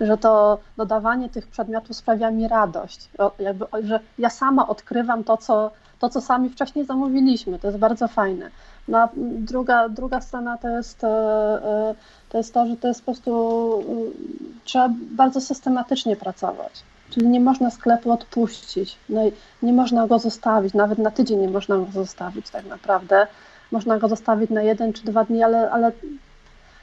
Że 0.01 0.19
to 0.19 0.59
dodawanie 0.77 1.29
tych 1.29 1.47
przedmiotów 1.47 1.97
sprawia 1.97 2.31
mi 2.31 2.49
radość, 2.49 3.09
jakby, 3.39 3.67
że 3.83 4.01
ja 4.19 4.31
sama 4.31 4.69
odkrywam 4.69 5.25
to, 5.25 5.37
co, 5.37 5.71
to, 5.99 6.09
co 6.09 6.21
sami 6.21 6.49
wcześniej 6.49 6.85
zamówiliśmy. 6.85 7.59
To 7.59 7.67
jest 7.67 7.79
bardzo 7.79 8.09
fajne. 8.09 8.51
No 8.89 8.99
a 8.99 9.09
druga, 9.17 9.89
druga 9.89 10.21
strona 10.21 10.59
to 10.59 10.69
jest, 10.69 11.05
e, 11.05 11.09
e, 11.09 11.95
to 12.29 12.39
jest 12.39 12.55
to, 12.55 12.67
że 12.67 12.77
to 12.77 12.89
jest 12.89 13.01
po 13.01 13.05
prostu 13.05 13.81
e, 13.81 14.65
trzeba 14.65 14.89
bardzo 15.11 15.41
systematycznie 15.41 16.17
pracować. 16.17 16.83
Czyli 17.11 17.29
nie 17.29 17.41
można 17.41 17.71
sklepu 17.71 18.13
odpuścić, 18.13 18.97
no 19.09 19.27
i 19.27 19.33
nie 19.63 19.73
można 19.73 20.07
go 20.07 20.19
zostawić, 20.19 20.75
nawet 20.75 20.99
na 20.99 21.11
tydzień 21.11 21.39
nie 21.41 21.49
można 21.49 21.79
go 21.79 21.87
zostawić 21.93 22.51
tak 22.51 22.67
naprawdę. 22.67 23.27
Można 23.73 23.99
go 23.99 24.09
zostawić 24.09 24.51
na 24.51 24.63
jeden 24.63 24.93
czy 24.93 25.05
dwa 25.05 25.25
dni, 25.25 25.43
ale, 25.43 25.71
ale 25.71 25.93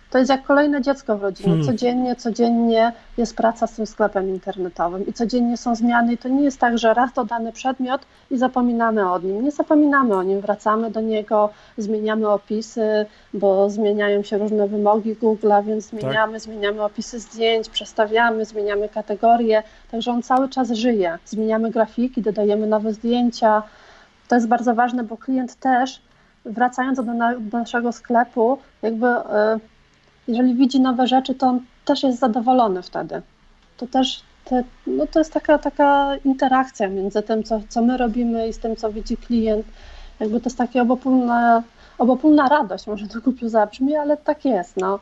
to 0.09 0.17
jest 0.17 0.29
jak 0.29 0.43
kolejne 0.43 0.81
dziecko 0.81 1.17
w 1.17 1.21
rodzinie. 1.21 1.49
Hmm. 1.49 1.65
Codziennie, 1.65 2.15
codziennie 2.15 2.93
jest 3.17 3.35
praca 3.35 3.67
z 3.67 3.73
tym 3.73 3.87
sklepem 3.87 4.29
internetowym 4.29 5.07
i 5.07 5.13
codziennie 5.13 5.57
są 5.57 5.75
zmiany 5.75 6.13
i 6.13 6.17
to 6.17 6.29
nie 6.29 6.43
jest 6.43 6.59
tak, 6.59 6.77
że 6.77 6.93
raz 6.93 7.13
dodany 7.13 7.51
przedmiot 7.51 8.01
i 8.31 8.37
zapominamy 8.37 9.11
o 9.11 9.19
nim. 9.19 9.43
Nie 9.43 9.51
zapominamy 9.51 10.15
o 10.15 10.23
nim, 10.23 10.41
wracamy 10.41 10.91
do 10.91 11.01
niego, 11.01 11.49
zmieniamy 11.77 12.29
opisy, 12.29 13.05
bo 13.33 13.69
zmieniają 13.69 14.23
się 14.23 14.37
różne 14.37 14.67
wymogi 14.67 15.15
Google'a, 15.15 15.65
więc 15.65 15.91
tak. 15.91 15.99
zmieniamy, 15.99 16.33
tak. 16.33 16.41
zmieniamy 16.41 16.83
opisy 16.83 17.19
zdjęć, 17.19 17.69
przestawiamy, 17.69 18.45
zmieniamy 18.45 18.89
kategorie, 18.89 19.63
także 19.91 20.11
on 20.11 20.23
cały 20.23 20.49
czas 20.49 20.71
żyje. 20.71 21.17
Zmieniamy 21.25 21.71
grafiki, 21.71 22.21
dodajemy 22.21 22.67
nowe 22.67 22.93
zdjęcia. 22.93 23.63
To 24.27 24.35
jest 24.35 24.47
bardzo 24.47 24.75
ważne, 24.75 25.03
bo 25.03 25.17
klient 25.17 25.55
też, 25.55 26.01
wracając 26.45 26.97
do, 26.97 27.13
na, 27.13 27.39
do 27.39 27.57
naszego 27.57 27.91
sklepu, 27.91 28.57
jakby... 28.81 29.07
Yy, 29.07 29.76
jeżeli 30.27 30.55
widzi 30.55 30.79
nowe 30.79 31.07
rzeczy, 31.07 31.35
to 31.35 31.47
on 31.47 31.59
też 31.85 32.03
jest 32.03 32.19
zadowolony 32.19 32.81
wtedy. 32.81 33.21
To 33.77 33.87
też 33.87 34.21
te, 34.45 34.63
no 34.87 35.07
to 35.07 35.19
jest 35.19 35.33
taka, 35.33 35.57
taka 35.57 36.15
interakcja 36.25 36.89
między 36.89 37.21
tym, 37.23 37.43
co, 37.43 37.61
co 37.69 37.81
my 37.81 37.97
robimy 37.97 38.47
i 38.47 38.53
z 38.53 38.59
tym, 38.59 38.75
co 38.75 38.91
widzi 38.91 39.17
klient. 39.17 39.65
Jakby 40.19 40.39
to 40.39 40.45
jest 40.45 40.57
taka 40.57 40.81
obopólna, 40.81 41.63
obopólna 41.97 42.49
radość, 42.49 42.87
może 42.87 43.07
to 43.07 43.21
głupio 43.21 43.49
zabrzmi, 43.49 43.95
ale 43.95 44.17
tak 44.17 44.45
jest. 44.45 44.77
No. 44.77 44.99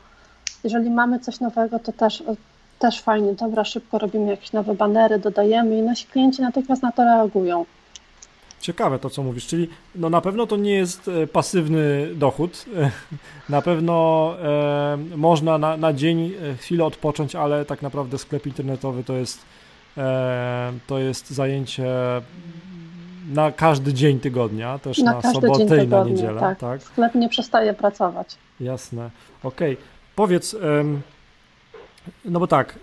Jeżeli 0.64 0.90
mamy 0.90 1.18
coś 1.20 1.40
nowego, 1.40 1.78
to 1.78 1.92
też, 1.92 2.22
też 2.78 3.00
fajnie, 3.00 3.32
dobra, 3.32 3.64
szybko 3.64 3.98
robimy 3.98 4.30
jakieś 4.30 4.52
nowe 4.52 4.74
banery, 4.74 5.18
dodajemy 5.18 5.78
i 5.78 5.82
nasi 5.82 6.06
klienci 6.06 6.42
natychmiast 6.42 6.82
na 6.82 6.92
to 6.92 7.04
reagują. 7.04 7.64
Ciekawe 8.66 8.98
to, 8.98 9.10
co 9.10 9.22
mówisz, 9.22 9.46
czyli 9.46 9.68
no 9.94 10.10
na 10.10 10.20
pewno 10.20 10.46
to 10.46 10.56
nie 10.56 10.74
jest 10.74 11.08
e, 11.08 11.26
pasywny 11.26 12.08
dochód. 12.14 12.64
Na 13.48 13.62
pewno 13.62 14.34
e, 14.42 14.98
można 15.16 15.58
na, 15.58 15.76
na 15.76 15.92
dzień 15.92 16.32
e, 16.42 16.56
chwilę 16.56 16.84
odpocząć, 16.84 17.34
ale 17.34 17.64
tak 17.64 17.82
naprawdę 17.82 18.18
sklep 18.18 18.46
internetowy 18.46 19.04
to 19.04 19.12
jest, 19.12 19.40
e, 19.98 20.72
to 20.86 20.98
jest 20.98 21.30
zajęcie 21.30 21.86
na 23.32 23.52
każdy 23.52 23.94
dzień 23.94 24.20
tygodnia, 24.20 24.78
też 24.78 24.98
na, 24.98 25.12
na 25.12 25.32
sobotę 25.32 25.58
tygodnia, 25.58 25.82
i 25.82 25.88
na 25.88 26.04
niedzielę. 26.04 26.40
Tak. 26.40 26.58
tak. 26.58 26.82
Sklep 26.82 27.14
nie 27.14 27.28
przestaje 27.28 27.74
pracować. 27.74 28.36
Jasne. 28.60 29.10
Okej. 29.42 29.72
Okay. 29.72 29.86
Powiedz, 30.16 30.56
no 32.24 32.40
bo 32.40 32.46
tak, 32.46 32.78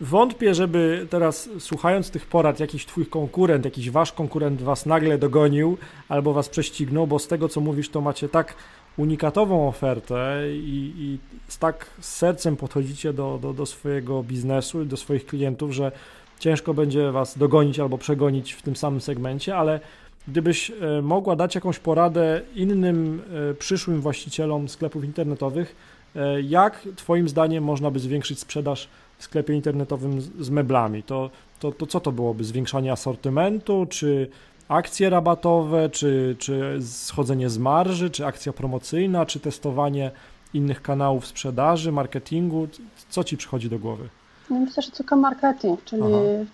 Wątpię, 0.00 0.54
żeby 0.54 1.06
teraz 1.10 1.48
słuchając 1.58 2.10
tych 2.10 2.26
porad 2.26 2.60
jakiś 2.60 2.86
twój 2.86 3.06
konkurent, 3.06 3.64
jakiś 3.64 3.90
wasz 3.90 4.12
konkurent 4.12 4.62
was 4.62 4.86
nagle 4.86 5.18
dogonił 5.18 5.78
albo 6.08 6.32
was 6.32 6.48
prześcignął, 6.48 7.06
bo 7.06 7.18
z 7.18 7.28
tego 7.28 7.48
co 7.48 7.60
mówisz 7.60 7.88
to 7.88 8.00
macie 8.00 8.28
tak 8.28 8.54
unikatową 8.96 9.68
ofertę 9.68 10.42
i, 10.52 10.92
i 10.98 11.18
z 11.48 11.58
tak 11.58 11.86
sercem 12.00 12.56
podchodzicie 12.56 13.12
do, 13.12 13.38
do, 13.42 13.52
do 13.52 13.66
swojego 13.66 14.22
biznesu 14.22 14.82
i 14.82 14.86
do 14.86 14.96
swoich 14.96 15.26
klientów, 15.26 15.72
że 15.72 15.92
ciężko 16.38 16.74
będzie 16.74 17.12
was 17.12 17.38
dogonić 17.38 17.80
albo 17.80 17.98
przegonić 17.98 18.52
w 18.52 18.62
tym 18.62 18.76
samym 18.76 19.00
segmencie, 19.00 19.56
ale 19.56 19.80
gdybyś 20.28 20.70
e, 20.70 21.02
mogła 21.02 21.36
dać 21.36 21.54
jakąś 21.54 21.78
poradę 21.78 22.40
innym 22.54 23.22
e, 23.50 23.54
przyszłym 23.54 24.00
właścicielom 24.00 24.68
sklepów 24.68 25.04
internetowych, 25.04 25.76
e, 26.16 26.40
jak 26.40 26.88
Twoim 26.96 27.28
zdaniem 27.28 27.64
można 27.64 27.90
by 27.90 27.98
zwiększyć 27.98 28.40
sprzedaż 28.40 28.88
w 29.18 29.24
sklepie 29.24 29.54
internetowym 29.54 30.20
z, 30.20 30.30
z 30.40 30.50
meblami, 30.50 31.02
to, 31.02 31.30
to, 31.60 31.72
to 31.72 31.86
co 31.86 32.00
to 32.00 32.12
byłoby? 32.12 32.44
Zwiększanie 32.44 32.92
asortymentu, 32.92 33.86
czy 33.90 34.30
akcje 34.68 35.10
rabatowe, 35.10 35.90
czy, 35.90 36.36
czy 36.38 36.78
schodzenie 36.82 37.50
z 37.50 37.58
marży, 37.58 38.10
czy 38.10 38.26
akcja 38.26 38.52
promocyjna, 38.52 39.26
czy 39.26 39.40
testowanie 39.40 40.10
innych 40.54 40.82
kanałów 40.82 41.26
sprzedaży, 41.26 41.92
marketingu? 41.92 42.68
Co 43.08 43.24
ci 43.24 43.36
przychodzi 43.36 43.70
do 43.70 43.78
głowy? 43.78 44.08
No 44.50 44.60
myślę, 44.60 44.82
że 44.82 44.90
tylko 44.90 45.16
marketing, 45.16 45.84
czyli 45.84 46.02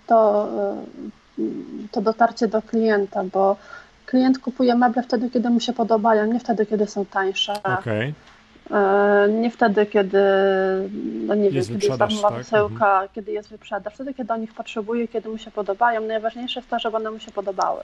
to, 0.07 0.47
y, 1.39 1.43
to 1.91 2.01
dotarcie 2.01 2.47
do 2.47 2.61
klienta, 2.61 3.23
bo 3.23 3.55
klient 4.05 4.39
kupuje 4.39 4.75
meble 4.75 5.03
wtedy, 5.03 5.29
kiedy 5.29 5.49
mu 5.49 5.59
się 5.59 5.73
podobają, 5.73 6.33
nie 6.33 6.39
wtedy, 6.39 6.65
kiedy 6.65 6.87
są 6.87 7.05
tańsze. 7.05 7.53
Okay. 7.63 8.13
Nie 9.29 9.51
wtedy, 9.51 9.85
kiedy, 9.85 10.21
no 11.27 11.35
nie 11.35 11.49
jest 11.49 11.69
wiem, 11.69 11.79
kiedy 11.79 11.87
jest 11.87 11.99
darmowa 11.99 12.29
tak? 12.29 12.37
wysyłka, 12.37 12.91
mhm. 12.91 13.09
kiedy 13.13 13.31
jest 13.31 13.49
wyprzedaż, 13.49 13.93
wtedy, 13.93 14.13
kiedy 14.13 14.33
on 14.33 14.43
ich 14.43 14.53
potrzebuje, 14.53 15.07
kiedy 15.07 15.29
mu 15.29 15.37
się 15.37 15.51
podobają. 15.51 16.01
Najważniejsze 16.01 16.59
jest 16.59 16.69
to, 16.69 16.79
żeby 16.79 16.97
one 16.97 17.11
mu 17.11 17.19
się 17.19 17.31
podobały. 17.31 17.83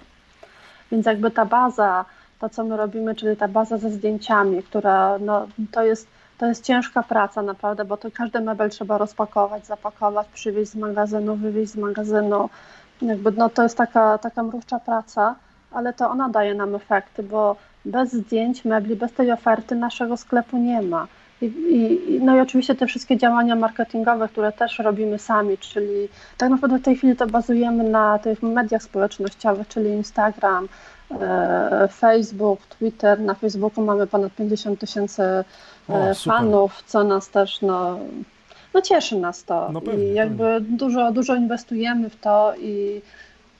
Więc 0.91 1.05
jakby 1.05 1.31
ta 1.31 1.45
baza, 1.45 2.05
to 2.39 2.49
co 2.49 2.63
my 2.63 2.77
robimy, 2.77 3.15
czyli 3.15 3.37
ta 3.37 3.47
baza 3.47 3.77
ze 3.77 3.91
zdjęciami, 3.91 4.63
która 4.63 5.17
no, 5.19 5.47
to 5.71 5.83
jest 5.83 6.07
to 6.39 6.45
jest 6.45 6.65
ciężka 6.65 7.03
praca 7.03 7.41
naprawdę, 7.41 7.85
bo 7.85 7.97
to 7.97 8.11
każdy 8.11 8.41
mebel 8.41 8.69
trzeba 8.69 8.97
rozpakować, 8.97 9.65
zapakować, 9.65 10.27
przywieźć 10.33 10.71
z 10.71 10.75
magazynu, 10.75 11.35
wywieźć 11.35 11.71
z 11.71 11.75
magazynu. 11.75 12.49
Jakby, 13.01 13.31
no, 13.31 13.49
to 13.49 13.63
jest 13.63 13.77
taka, 13.77 14.17
taka 14.17 14.43
mrówcza 14.43 14.79
praca, 14.79 15.35
ale 15.71 15.93
to 15.93 16.09
ona 16.09 16.29
daje 16.29 16.53
nam 16.53 16.75
efekty, 16.75 17.23
bo 17.23 17.55
bez 17.89 18.13
zdjęć 18.13 18.65
mebli, 18.65 18.95
bez 18.95 19.13
tej 19.13 19.31
oferty 19.31 19.75
naszego 19.75 20.17
sklepu 20.17 20.57
nie 20.57 20.81
ma. 20.81 21.07
I, 21.41 21.45
i, 21.45 22.19
no 22.21 22.37
i 22.37 22.39
oczywiście 22.39 22.75
te 22.75 22.87
wszystkie 22.87 23.17
działania 23.17 23.55
marketingowe, 23.55 24.27
które 24.27 24.51
też 24.51 24.79
robimy 24.79 25.19
sami, 25.19 25.57
czyli 25.57 26.09
tak 26.37 26.49
naprawdę 26.49 26.79
w 26.79 26.81
tej 26.81 26.95
chwili 26.95 27.15
to 27.15 27.27
bazujemy 27.27 27.83
na 27.83 28.19
tych 28.19 28.43
mediach 28.43 28.83
społecznościowych, 28.83 29.67
czyli 29.67 29.89
Instagram, 29.89 30.67
e, 31.21 31.87
Facebook, 31.91 32.59
Twitter. 32.65 33.19
Na 33.19 33.33
Facebooku 33.33 33.85
mamy 33.85 34.07
ponad 34.07 34.33
50 34.33 34.79
tysięcy 34.79 35.23
e, 35.89 36.15
fanów, 36.15 36.83
co 36.85 37.03
nas 37.03 37.29
też 37.29 37.61
no, 37.61 37.99
no 38.73 38.81
cieszy 38.81 39.15
nas 39.15 39.43
to. 39.43 39.69
No 39.71 39.81
pewnie, 39.81 40.05
I 40.05 40.13
jakby 40.13 40.43
pewnie. 40.43 40.77
dużo, 40.77 41.11
dużo 41.11 41.35
inwestujemy 41.35 42.09
w 42.09 42.15
to 42.15 42.53
i 42.57 43.01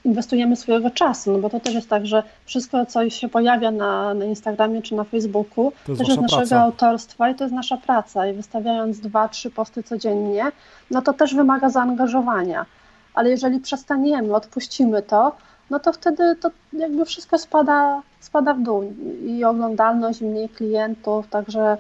inwestujemy 0.06 0.56
swojego 0.56 0.90
czasu, 0.90 1.32
no 1.32 1.40
bo 1.40 1.50
to 1.50 1.60
też 1.60 1.74
jest 1.74 1.90
tak, 1.90 2.06
że 2.06 2.24
wszystko, 2.46 2.86
co 2.86 3.10
się 3.10 3.30
pojawia 3.30 3.72
na, 3.72 4.14
na 4.14 4.26
Instagramie 4.26 4.82
czy 4.82 4.96
na 4.96 5.04
Facebooku, 5.04 5.72
to 5.86 5.92
jest 5.92 6.00
też 6.00 6.08
jest 6.08 6.22
naszego 6.22 6.40
praca. 6.40 6.62
autorstwa 6.62 7.30
i 7.30 7.36
to 7.36 7.44
jest 7.44 7.56
nasza 7.56 7.78
praca. 7.78 8.28
I 8.28 8.34
wystawiając 8.34 9.00
dwa, 9.00 9.28
trzy 9.28 9.50
posty 9.50 9.84
codziennie, 9.84 10.52
no 10.92 11.02
to 11.02 11.14
też 11.14 11.36
wymaga 11.36 11.70
zaangażowania. 11.70 12.66
Ale 13.14 13.30
jeżeli 13.30 13.60
przestaniemy, 13.60 14.36
odpuścimy 14.36 15.02
to, 15.02 15.36
no 15.70 15.80
to 15.80 15.94
wtedy 15.94 16.36
to 16.36 16.52
jakby 16.74 17.06
wszystko 17.06 17.38
spada, 17.38 18.02
spada 18.20 18.54
w 18.54 18.62
dół 18.62 18.94
i 19.26 19.44
oglądalność, 19.44 20.22
mniej 20.22 20.50
klientów, 20.50 21.28
także 21.28 21.78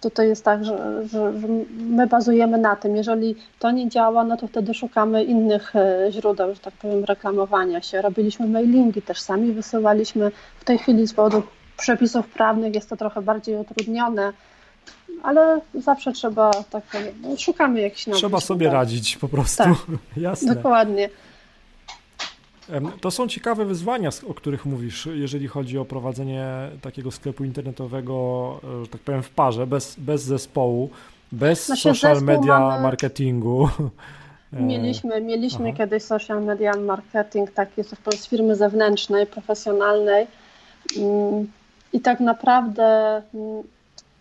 tutaj 0.00 0.28
jest 0.28 0.44
tak, 0.44 0.64
że, 0.64 1.06
że, 1.08 1.40
że, 1.40 1.48
my 1.78 2.06
bazujemy 2.06 2.58
na 2.58 2.76
tym. 2.76 2.96
Jeżeli 2.96 3.34
to 3.58 3.70
nie 3.70 3.88
działa, 3.88 4.24
no 4.24 4.36
to 4.36 4.46
wtedy 4.46 4.74
szukamy 4.74 5.24
innych 5.24 5.76
e, 5.76 6.08
źródeł, 6.10 6.54
że 6.54 6.60
tak 6.60 6.74
powiem, 6.74 7.04
reklamowania 7.04 7.82
się. 7.82 8.02
Robiliśmy 8.02 8.46
mailingi, 8.46 9.02
też 9.02 9.20
sami 9.20 9.52
wysyłaliśmy. 9.52 10.30
W 10.60 10.64
tej 10.64 10.78
chwili 10.78 11.06
z 11.06 11.14
powodu 11.14 11.42
przepisów 11.76 12.28
prawnych 12.28 12.74
jest 12.74 12.88
to 12.88 12.96
trochę 12.96 13.22
bardziej 13.22 13.56
utrudnione, 13.56 14.32
ale 15.22 15.60
zawsze 15.74 16.12
trzeba 16.12 16.50
tak 16.70 16.84
no, 17.22 17.36
szukamy 17.36 17.80
jakichś 17.80 18.06
nowych. 18.06 18.20
Trzeba 18.20 18.40
sobie 18.40 18.70
radzić 18.70 19.16
po 19.16 19.28
prostu. 19.28 19.62
Tak, 19.64 19.76
Jasne. 20.16 20.54
Dokładnie. 20.54 21.08
To 23.00 23.10
są 23.10 23.28
ciekawe 23.28 23.64
wyzwania, 23.64 24.10
o 24.28 24.34
których 24.34 24.66
mówisz, 24.66 25.08
jeżeli 25.14 25.48
chodzi 25.48 25.78
o 25.78 25.84
prowadzenie 25.84 26.46
takiego 26.82 27.10
sklepu 27.10 27.44
internetowego, 27.44 28.60
e, 28.80 28.84
że 28.84 28.90
tak 28.90 29.00
powiem, 29.00 29.22
w 29.22 29.30
parze, 29.30 29.66
bez, 29.66 29.96
bez 29.98 30.22
zespołu, 30.22 30.90
bez 31.32 31.66
znaczy, 31.66 31.82
social 31.82 32.22
media 32.22 32.60
mamy... 32.60 32.82
marketingu. 32.82 33.68
Mieliśmy, 34.52 35.20
mieliśmy 35.20 35.72
kiedyś 35.72 36.02
social 36.02 36.44
media 36.44 36.72
marketing, 36.76 37.50
taki 37.50 37.82
z 38.18 38.28
firmy 38.28 38.56
zewnętrznej, 38.56 39.26
profesjonalnej 39.26 40.26
mm, 40.96 41.46
i 41.92 42.00
tak 42.00 42.20
naprawdę 42.20 43.22
mm, 43.34 43.62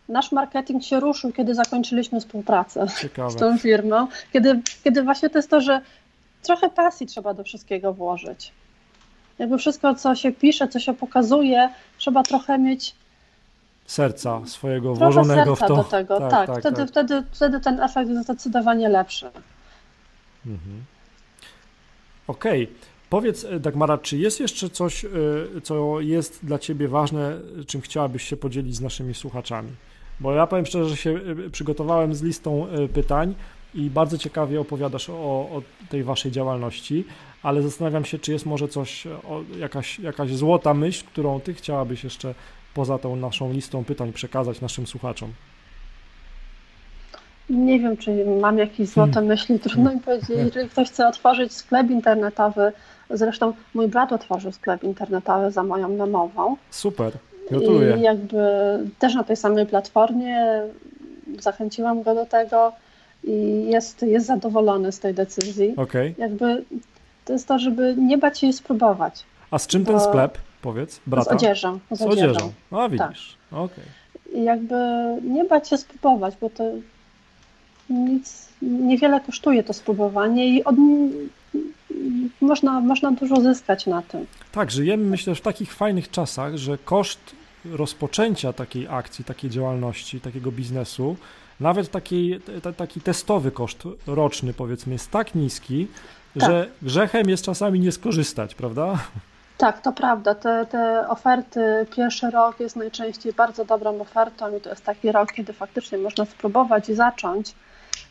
nasz 0.10 0.32
marketing 0.32 0.84
się 0.84 1.00
ruszył, 1.00 1.32
kiedy 1.32 1.56
zakończyliśmy 1.56 2.20
współpracę 2.20 2.88
Ciekawe. 3.02 3.32
z 3.32 3.36
tą 3.36 3.58
firmą, 3.58 4.08
kiedy, 4.34 4.62
kiedy 4.84 5.04
właśnie 5.04 5.30
to 5.30 5.38
jest 5.38 5.50
to, 5.50 5.62
że 5.62 5.82
trochę 6.42 6.70
pasji 6.70 7.08
trzeba 7.08 7.34
do 7.34 7.44
wszystkiego 7.44 7.94
włożyć. 7.94 8.52
Jakby 9.40 9.58
wszystko, 9.58 9.96
co 9.96 10.16
się 10.16 10.32
pisze, 10.32 10.68
co 10.68 10.80
się 10.80 10.94
pokazuje, 10.94 11.70
trzeba 11.98 12.24
trochę 12.24 12.60
mieć 12.60 12.96
serca 13.86 14.42
swojego 14.46 14.96
trochę 14.96 15.14
włożonego 15.14 15.56
serca 15.56 15.66
w 15.66 15.68
to. 15.68 15.76
do 15.76 15.84
tego, 15.84 16.20
tak, 16.20 16.32
tak, 16.32 16.48
tak, 16.48 16.60
wtedy, 16.60 16.78
tak. 16.78 16.90
Wtedy, 16.90 17.24
wtedy 17.32 17.60
ten 17.60 17.82
efekt 17.82 18.10
jest 18.10 18.24
zdecydowanie 18.24 18.90
lepszy. 18.90 19.26
Mhm. 20.46 20.84
Okej. 22.28 22.64
Okay. 22.64 22.76
Powiedz, 23.10 23.46
e, 23.46 23.60
Dagmara, 23.60 23.98
czy 23.98 24.18
jest 24.18 24.40
jeszcze 24.40 24.70
coś, 24.70 25.06
e, 25.06 25.10
co 25.64 26.02
jest 26.02 26.46
dla 26.46 26.60
Ciebie 26.60 26.88
ważne, 26.88 27.38
czym 27.68 27.82
chciałabyś 27.82 28.24
się 28.24 28.38
podzielić 28.38 28.76
z 28.76 28.82
naszymi 28.82 29.14
słuchaczami? 29.14 29.72
Bo 30.20 30.34
ja 30.34 30.48
powiem 30.48 30.66
szczerze, 30.66 30.90
że 30.90 30.98
się 30.98 31.20
e, 31.46 31.50
przygotowałem 31.50 32.16
z 32.16 32.24
listą 32.24 32.68
pytań 32.94 33.36
i 33.76 33.90
bardzo 33.90 34.18
ciekawie 34.18 34.62
opowiadasz 34.62 35.10
o, 35.10 35.14
o, 35.14 35.62
tej 35.90 36.04
waszej 36.04 36.32
działalności, 36.32 37.06
ale 37.44 37.62
zastanawiam 37.62 38.06
się, 38.06 38.20
czy 38.20 38.32
jest 38.32 38.46
może 38.46 38.68
coś, 38.68 39.08
o, 39.08 39.42
jakaś, 39.60 40.00
jakaś 40.00 40.34
złota 40.34 40.74
myśl, 40.74 41.06
którą 41.06 41.40
ty 41.40 41.54
chciałabyś 41.54 42.04
jeszcze 42.04 42.34
poza 42.74 42.98
tą 42.98 43.16
naszą 43.16 43.54
listą 43.54 43.84
pytań 43.84 44.14
przekazać 44.14 44.62
naszym 44.62 44.88
słuchaczom. 44.88 45.34
Nie 47.50 47.80
wiem, 47.80 47.98
czy 47.98 48.26
mam 48.42 48.58
jakieś 48.58 48.90
złote 48.90 49.14
hmm. 49.14 49.30
myśli, 49.30 49.60
trudno 49.60 49.94
mi 49.94 50.00
powiedzieć. 50.00 50.30
Jeżeli 50.30 50.70
ktoś 50.70 50.90
chce 50.90 51.08
otworzyć 51.08 51.54
sklep 51.54 51.90
internetowy, 51.90 52.72
zresztą 53.10 53.54
mój 53.74 53.88
brat 53.88 54.14
otworzył 54.14 54.52
sklep 54.52 54.84
internetowy 54.84 55.52
za 55.52 55.64
moją 55.64 55.90
namową. 55.90 56.58
Super, 56.70 57.14
gratuluję. 57.50 57.98
I 57.98 58.02
jakby 58.02 58.38
też 59.00 59.16
na 59.16 59.24
tej 59.24 59.36
samej 59.36 59.66
platformie 59.66 60.62
zachęciłam 61.40 62.04
go 62.04 62.16
do 62.16 62.26
tego 62.26 62.74
i 63.24 63.66
jest, 63.70 64.02
jest 64.02 64.26
zadowolony 64.26 64.92
z 64.92 65.00
tej 65.00 65.14
decyzji. 65.14 65.74
Okay. 65.76 66.16
Jakby 66.18 66.64
to 67.26 67.34
jest 67.34 67.48
to, 67.48 67.60
żeby 67.60 67.96
nie 67.98 68.18
bać 68.18 68.40
się 68.40 68.54
spróbować. 68.54 69.24
A 69.52 69.60
z 69.60 69.68
czym 69.68 69.86
ten 69.86 70.00
sklep, 70.00 70.38
powiedz, 70.62 71.00
brata? 71.08 71.32
Z 71.32 71.34
odzieżą. 71.34 71.80
Z, 71.92 72.00
z 72.00 72.02
odzieżą. 72.02 72.30
odzieżą. 72.30 72.52
A 72.72 72.90
widzisz, 72.90 73.38
tak. 73.50 73.60
okej. 73.60 73.86
Okay. 74.26 74.44
Jakby 74.44 74.76
nie 75.24 75.44
bać 75.44 75.70
się 75.70 75.78
spróbować, 75.78 76.36
bo 76.42 76.50
to 76.50 76.64
nic, 77.90 78.48
niewiele 78.62 79.20
kosztuje 79.20 79.64
to 79.64 79.74
spróbowanie 79.74 80.48
i 80.48 80.64
od, 80.64 80.76
można, 82.42 82.80
można 82.80 83.12
dużo 83.12 83.42
zyskać 83.42 83.86
na 83.86 84.02
tym. 84.02 84.26
Tak, 84.52 84.72
żyjemy 84.72 85.06
myślę 85.06 85.36
w 85.36 85.42
takich 85.42 85.74
fajnych 85.74 86.12
czasach, 86.12 86.58
że 86.58 86.78
koszt 86.78 87.20
rozpoczęcia 87.66 88.54
takiej 88.54 88.88
akcji, 88.88 89.26
takiej 89.26 89.50
działalności, 89.50 90.22
takiego 90.22 90.52
biznesu 90.52 91.16
nawet 91.60 91.92
taki, 91.92 92.40
taki 92.78 93.02
testowy 93.02 93.52
koszt 93.52 93.84
roczny, 94.08 94.54
powiedzmy, 94.54 94.94
jest 94.94 95.12
tak 95.12 95.36
niski, 95.36 95.88
tak. 96.40 96.50
że 96.50 96.68
grzechem 96.82 97.30
jest 97.30 97.46
czasami 97.46 97.80
nie 97.80 97.92
skorzystać, 97.92 98.56
prawda? 98.56 98.98
Tak, 99.58 99.82
to 99.82 99.92
prawda. 99.92 100.36
Te, 100.36 100.66
te 100.66 101.10
oferty, 101.10 101.86
pierwszy 101.96 102.32
rok 102.32 102.60
jest 102.60 102.76
najczęściej 102.76 103.34
bardzo 103.34 103.66
dobrą 103.66 104.02
ofertą 104.02 104.58
i 104.58 104.62
to 104.62 104.70
jest 104.70 104.86
taki 104.86 105.12
rok, 105.12 105.34
kiedy 105.34 105.54
faktycznie 105.54 105.98
można 105.98 106.26
spróbować 106.26 106.90
i 106.90 106.96
zacząć 106.96 107.56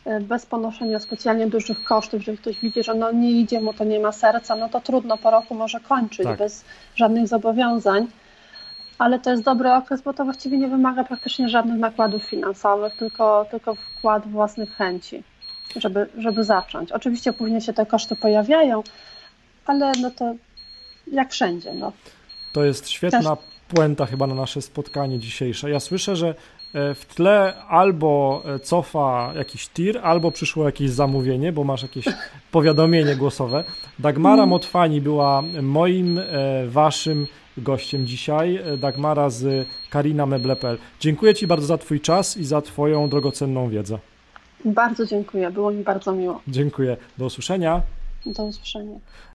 e, 0.05 0.19
bez 0.19 0.45
ponoszenia 0.45 0.99
specjalnie 0.99 1.47
dużych 1.47 1.83
kosztów. 1.83 2.19
Jeżeli 2.19 2.37
ktoś 2.37 2.59
widzi, 2.59 2.83
że 2.83 2.93
no 2.93 3.11
nie 3.11 3.31
idzie 3.31 3.61
mu, 3.61 3.73
to 3.73 3.83
nie 3.83 3.99
ma 3.99 4.11
serca, 4.11 4.55
no 4.55 4.69
to 4.69 4.81
trudno 4.81 5.17
po 5.17 5.31
roku 5.31 5.55
może 5.55 5.79
kończyć 5.79 6.25
tak. 6.25 6.37
bez 6.37 6.65
żadnych 6.95 7.27
zobowiązań 7.27 8.07
ale 8.97 9.19
to 9.19 9.29
jest 9.31 9.43
dobry 9.43 9.73
okres, 9.73 10.01
bo 10.01 10.13
to 10.13 10.25
właściwie 10.25 10.57
nie 10.57 10.67
wymaga 10.67 11.03
praktycznie 11.03 11.49
żadnych 11.49 11.79
nakładów 11.79 12.23
finansowych, 12.23 12.93
tylko, 12.93 13.45
tylko 13.51 13.75
wkład 13.75 14.27
własnych 14.27 14.75
chęci, 14.75 15.23
żeby, 15.75 16.09
żeby 16.17 16.43
zacząć. 16.43 16.91
Oczywiście 16.91 17.33
później 17.33 17.61
się 17.61 17.73
te 17.73 17.85
koszty 17.85 18.15
pojawiają, 18.15 18.83
ale 19.65 19.91
no 20.01 20.11
to 20.11 20.35
jak 21.11 21.31
wszędzie. 21.31 21.73
No. 21.73 21.91
To 22.53 22.63
jest 22.63 22.89
świetna 22.89 23.35
Też... 23.35 23.45
puenta 23.67 24.05
chyba 24.05 24.27
na 24.27 24.35
nasze 24.35 24.61
spotkanie 24.61 25.19
dzisiejsze. 25.19 25.69
Ja 25.69 25.79
słyszę, 25.79 26.15
że 26.15 26.27
e, 26.73 26.93
w 26.93 27.05
tle 27.05 27.53
albo 27.67 28.43
e, 28.45 28.59
cofa 28.59 29.31
jakiś 29.35 29.67
tir, 29.67 29.99
albo 30.03 30.31
przyszło 30.31 30.65
jakieś 30.65 30.89
zamówienie, 30.89 31.51
bo 31.51 31.63
masz 31.63 31.81
jakieś 31.81 32.05
powiadomienie 32.51 33.15
głosowe. 33.15 33.63
Dagmara 33.99 34.43
mm. 34.43 34.49
Motwani 34.49 35.01
była 35.01 35.43
moim, 35.61 36.19
e, 36.19 36.23
waszym 36.67 37.27
gościem 37.57 38.07
dzisiaj, 38.07 38.55
e, 38.55 38.77
Dagmara 38.77 39.29
z 39.29 39.67
Karina 39.89 40.25
Meble.pl. 40.25 40.77
Dziękuję 40.99 41.35
Ci 41.35 41.47
bardzo 41.47 41.67
za 41.67 41.77
Twój 41.77 42.01
czas 42.01 42.37
i 42.37 42.45
za 42.45 42.61
Twoją 42.61 43.09
drogocenną 43.09 43.69
wiedzę. 43.69 43.99
Bardzo 44.65 45.05
dziękuję, 45.05 45.51
było 45.51 45.71
mi 45.71 45.83
bardzo 45.83 46.13
miło. 46.13 46.41
Dziękuję. 46.47 46.97
Do 47.17 47.25
usłyszenia. 47.25 47.81
Do 48.25 48.43
usłyszenia. 48.43 48.99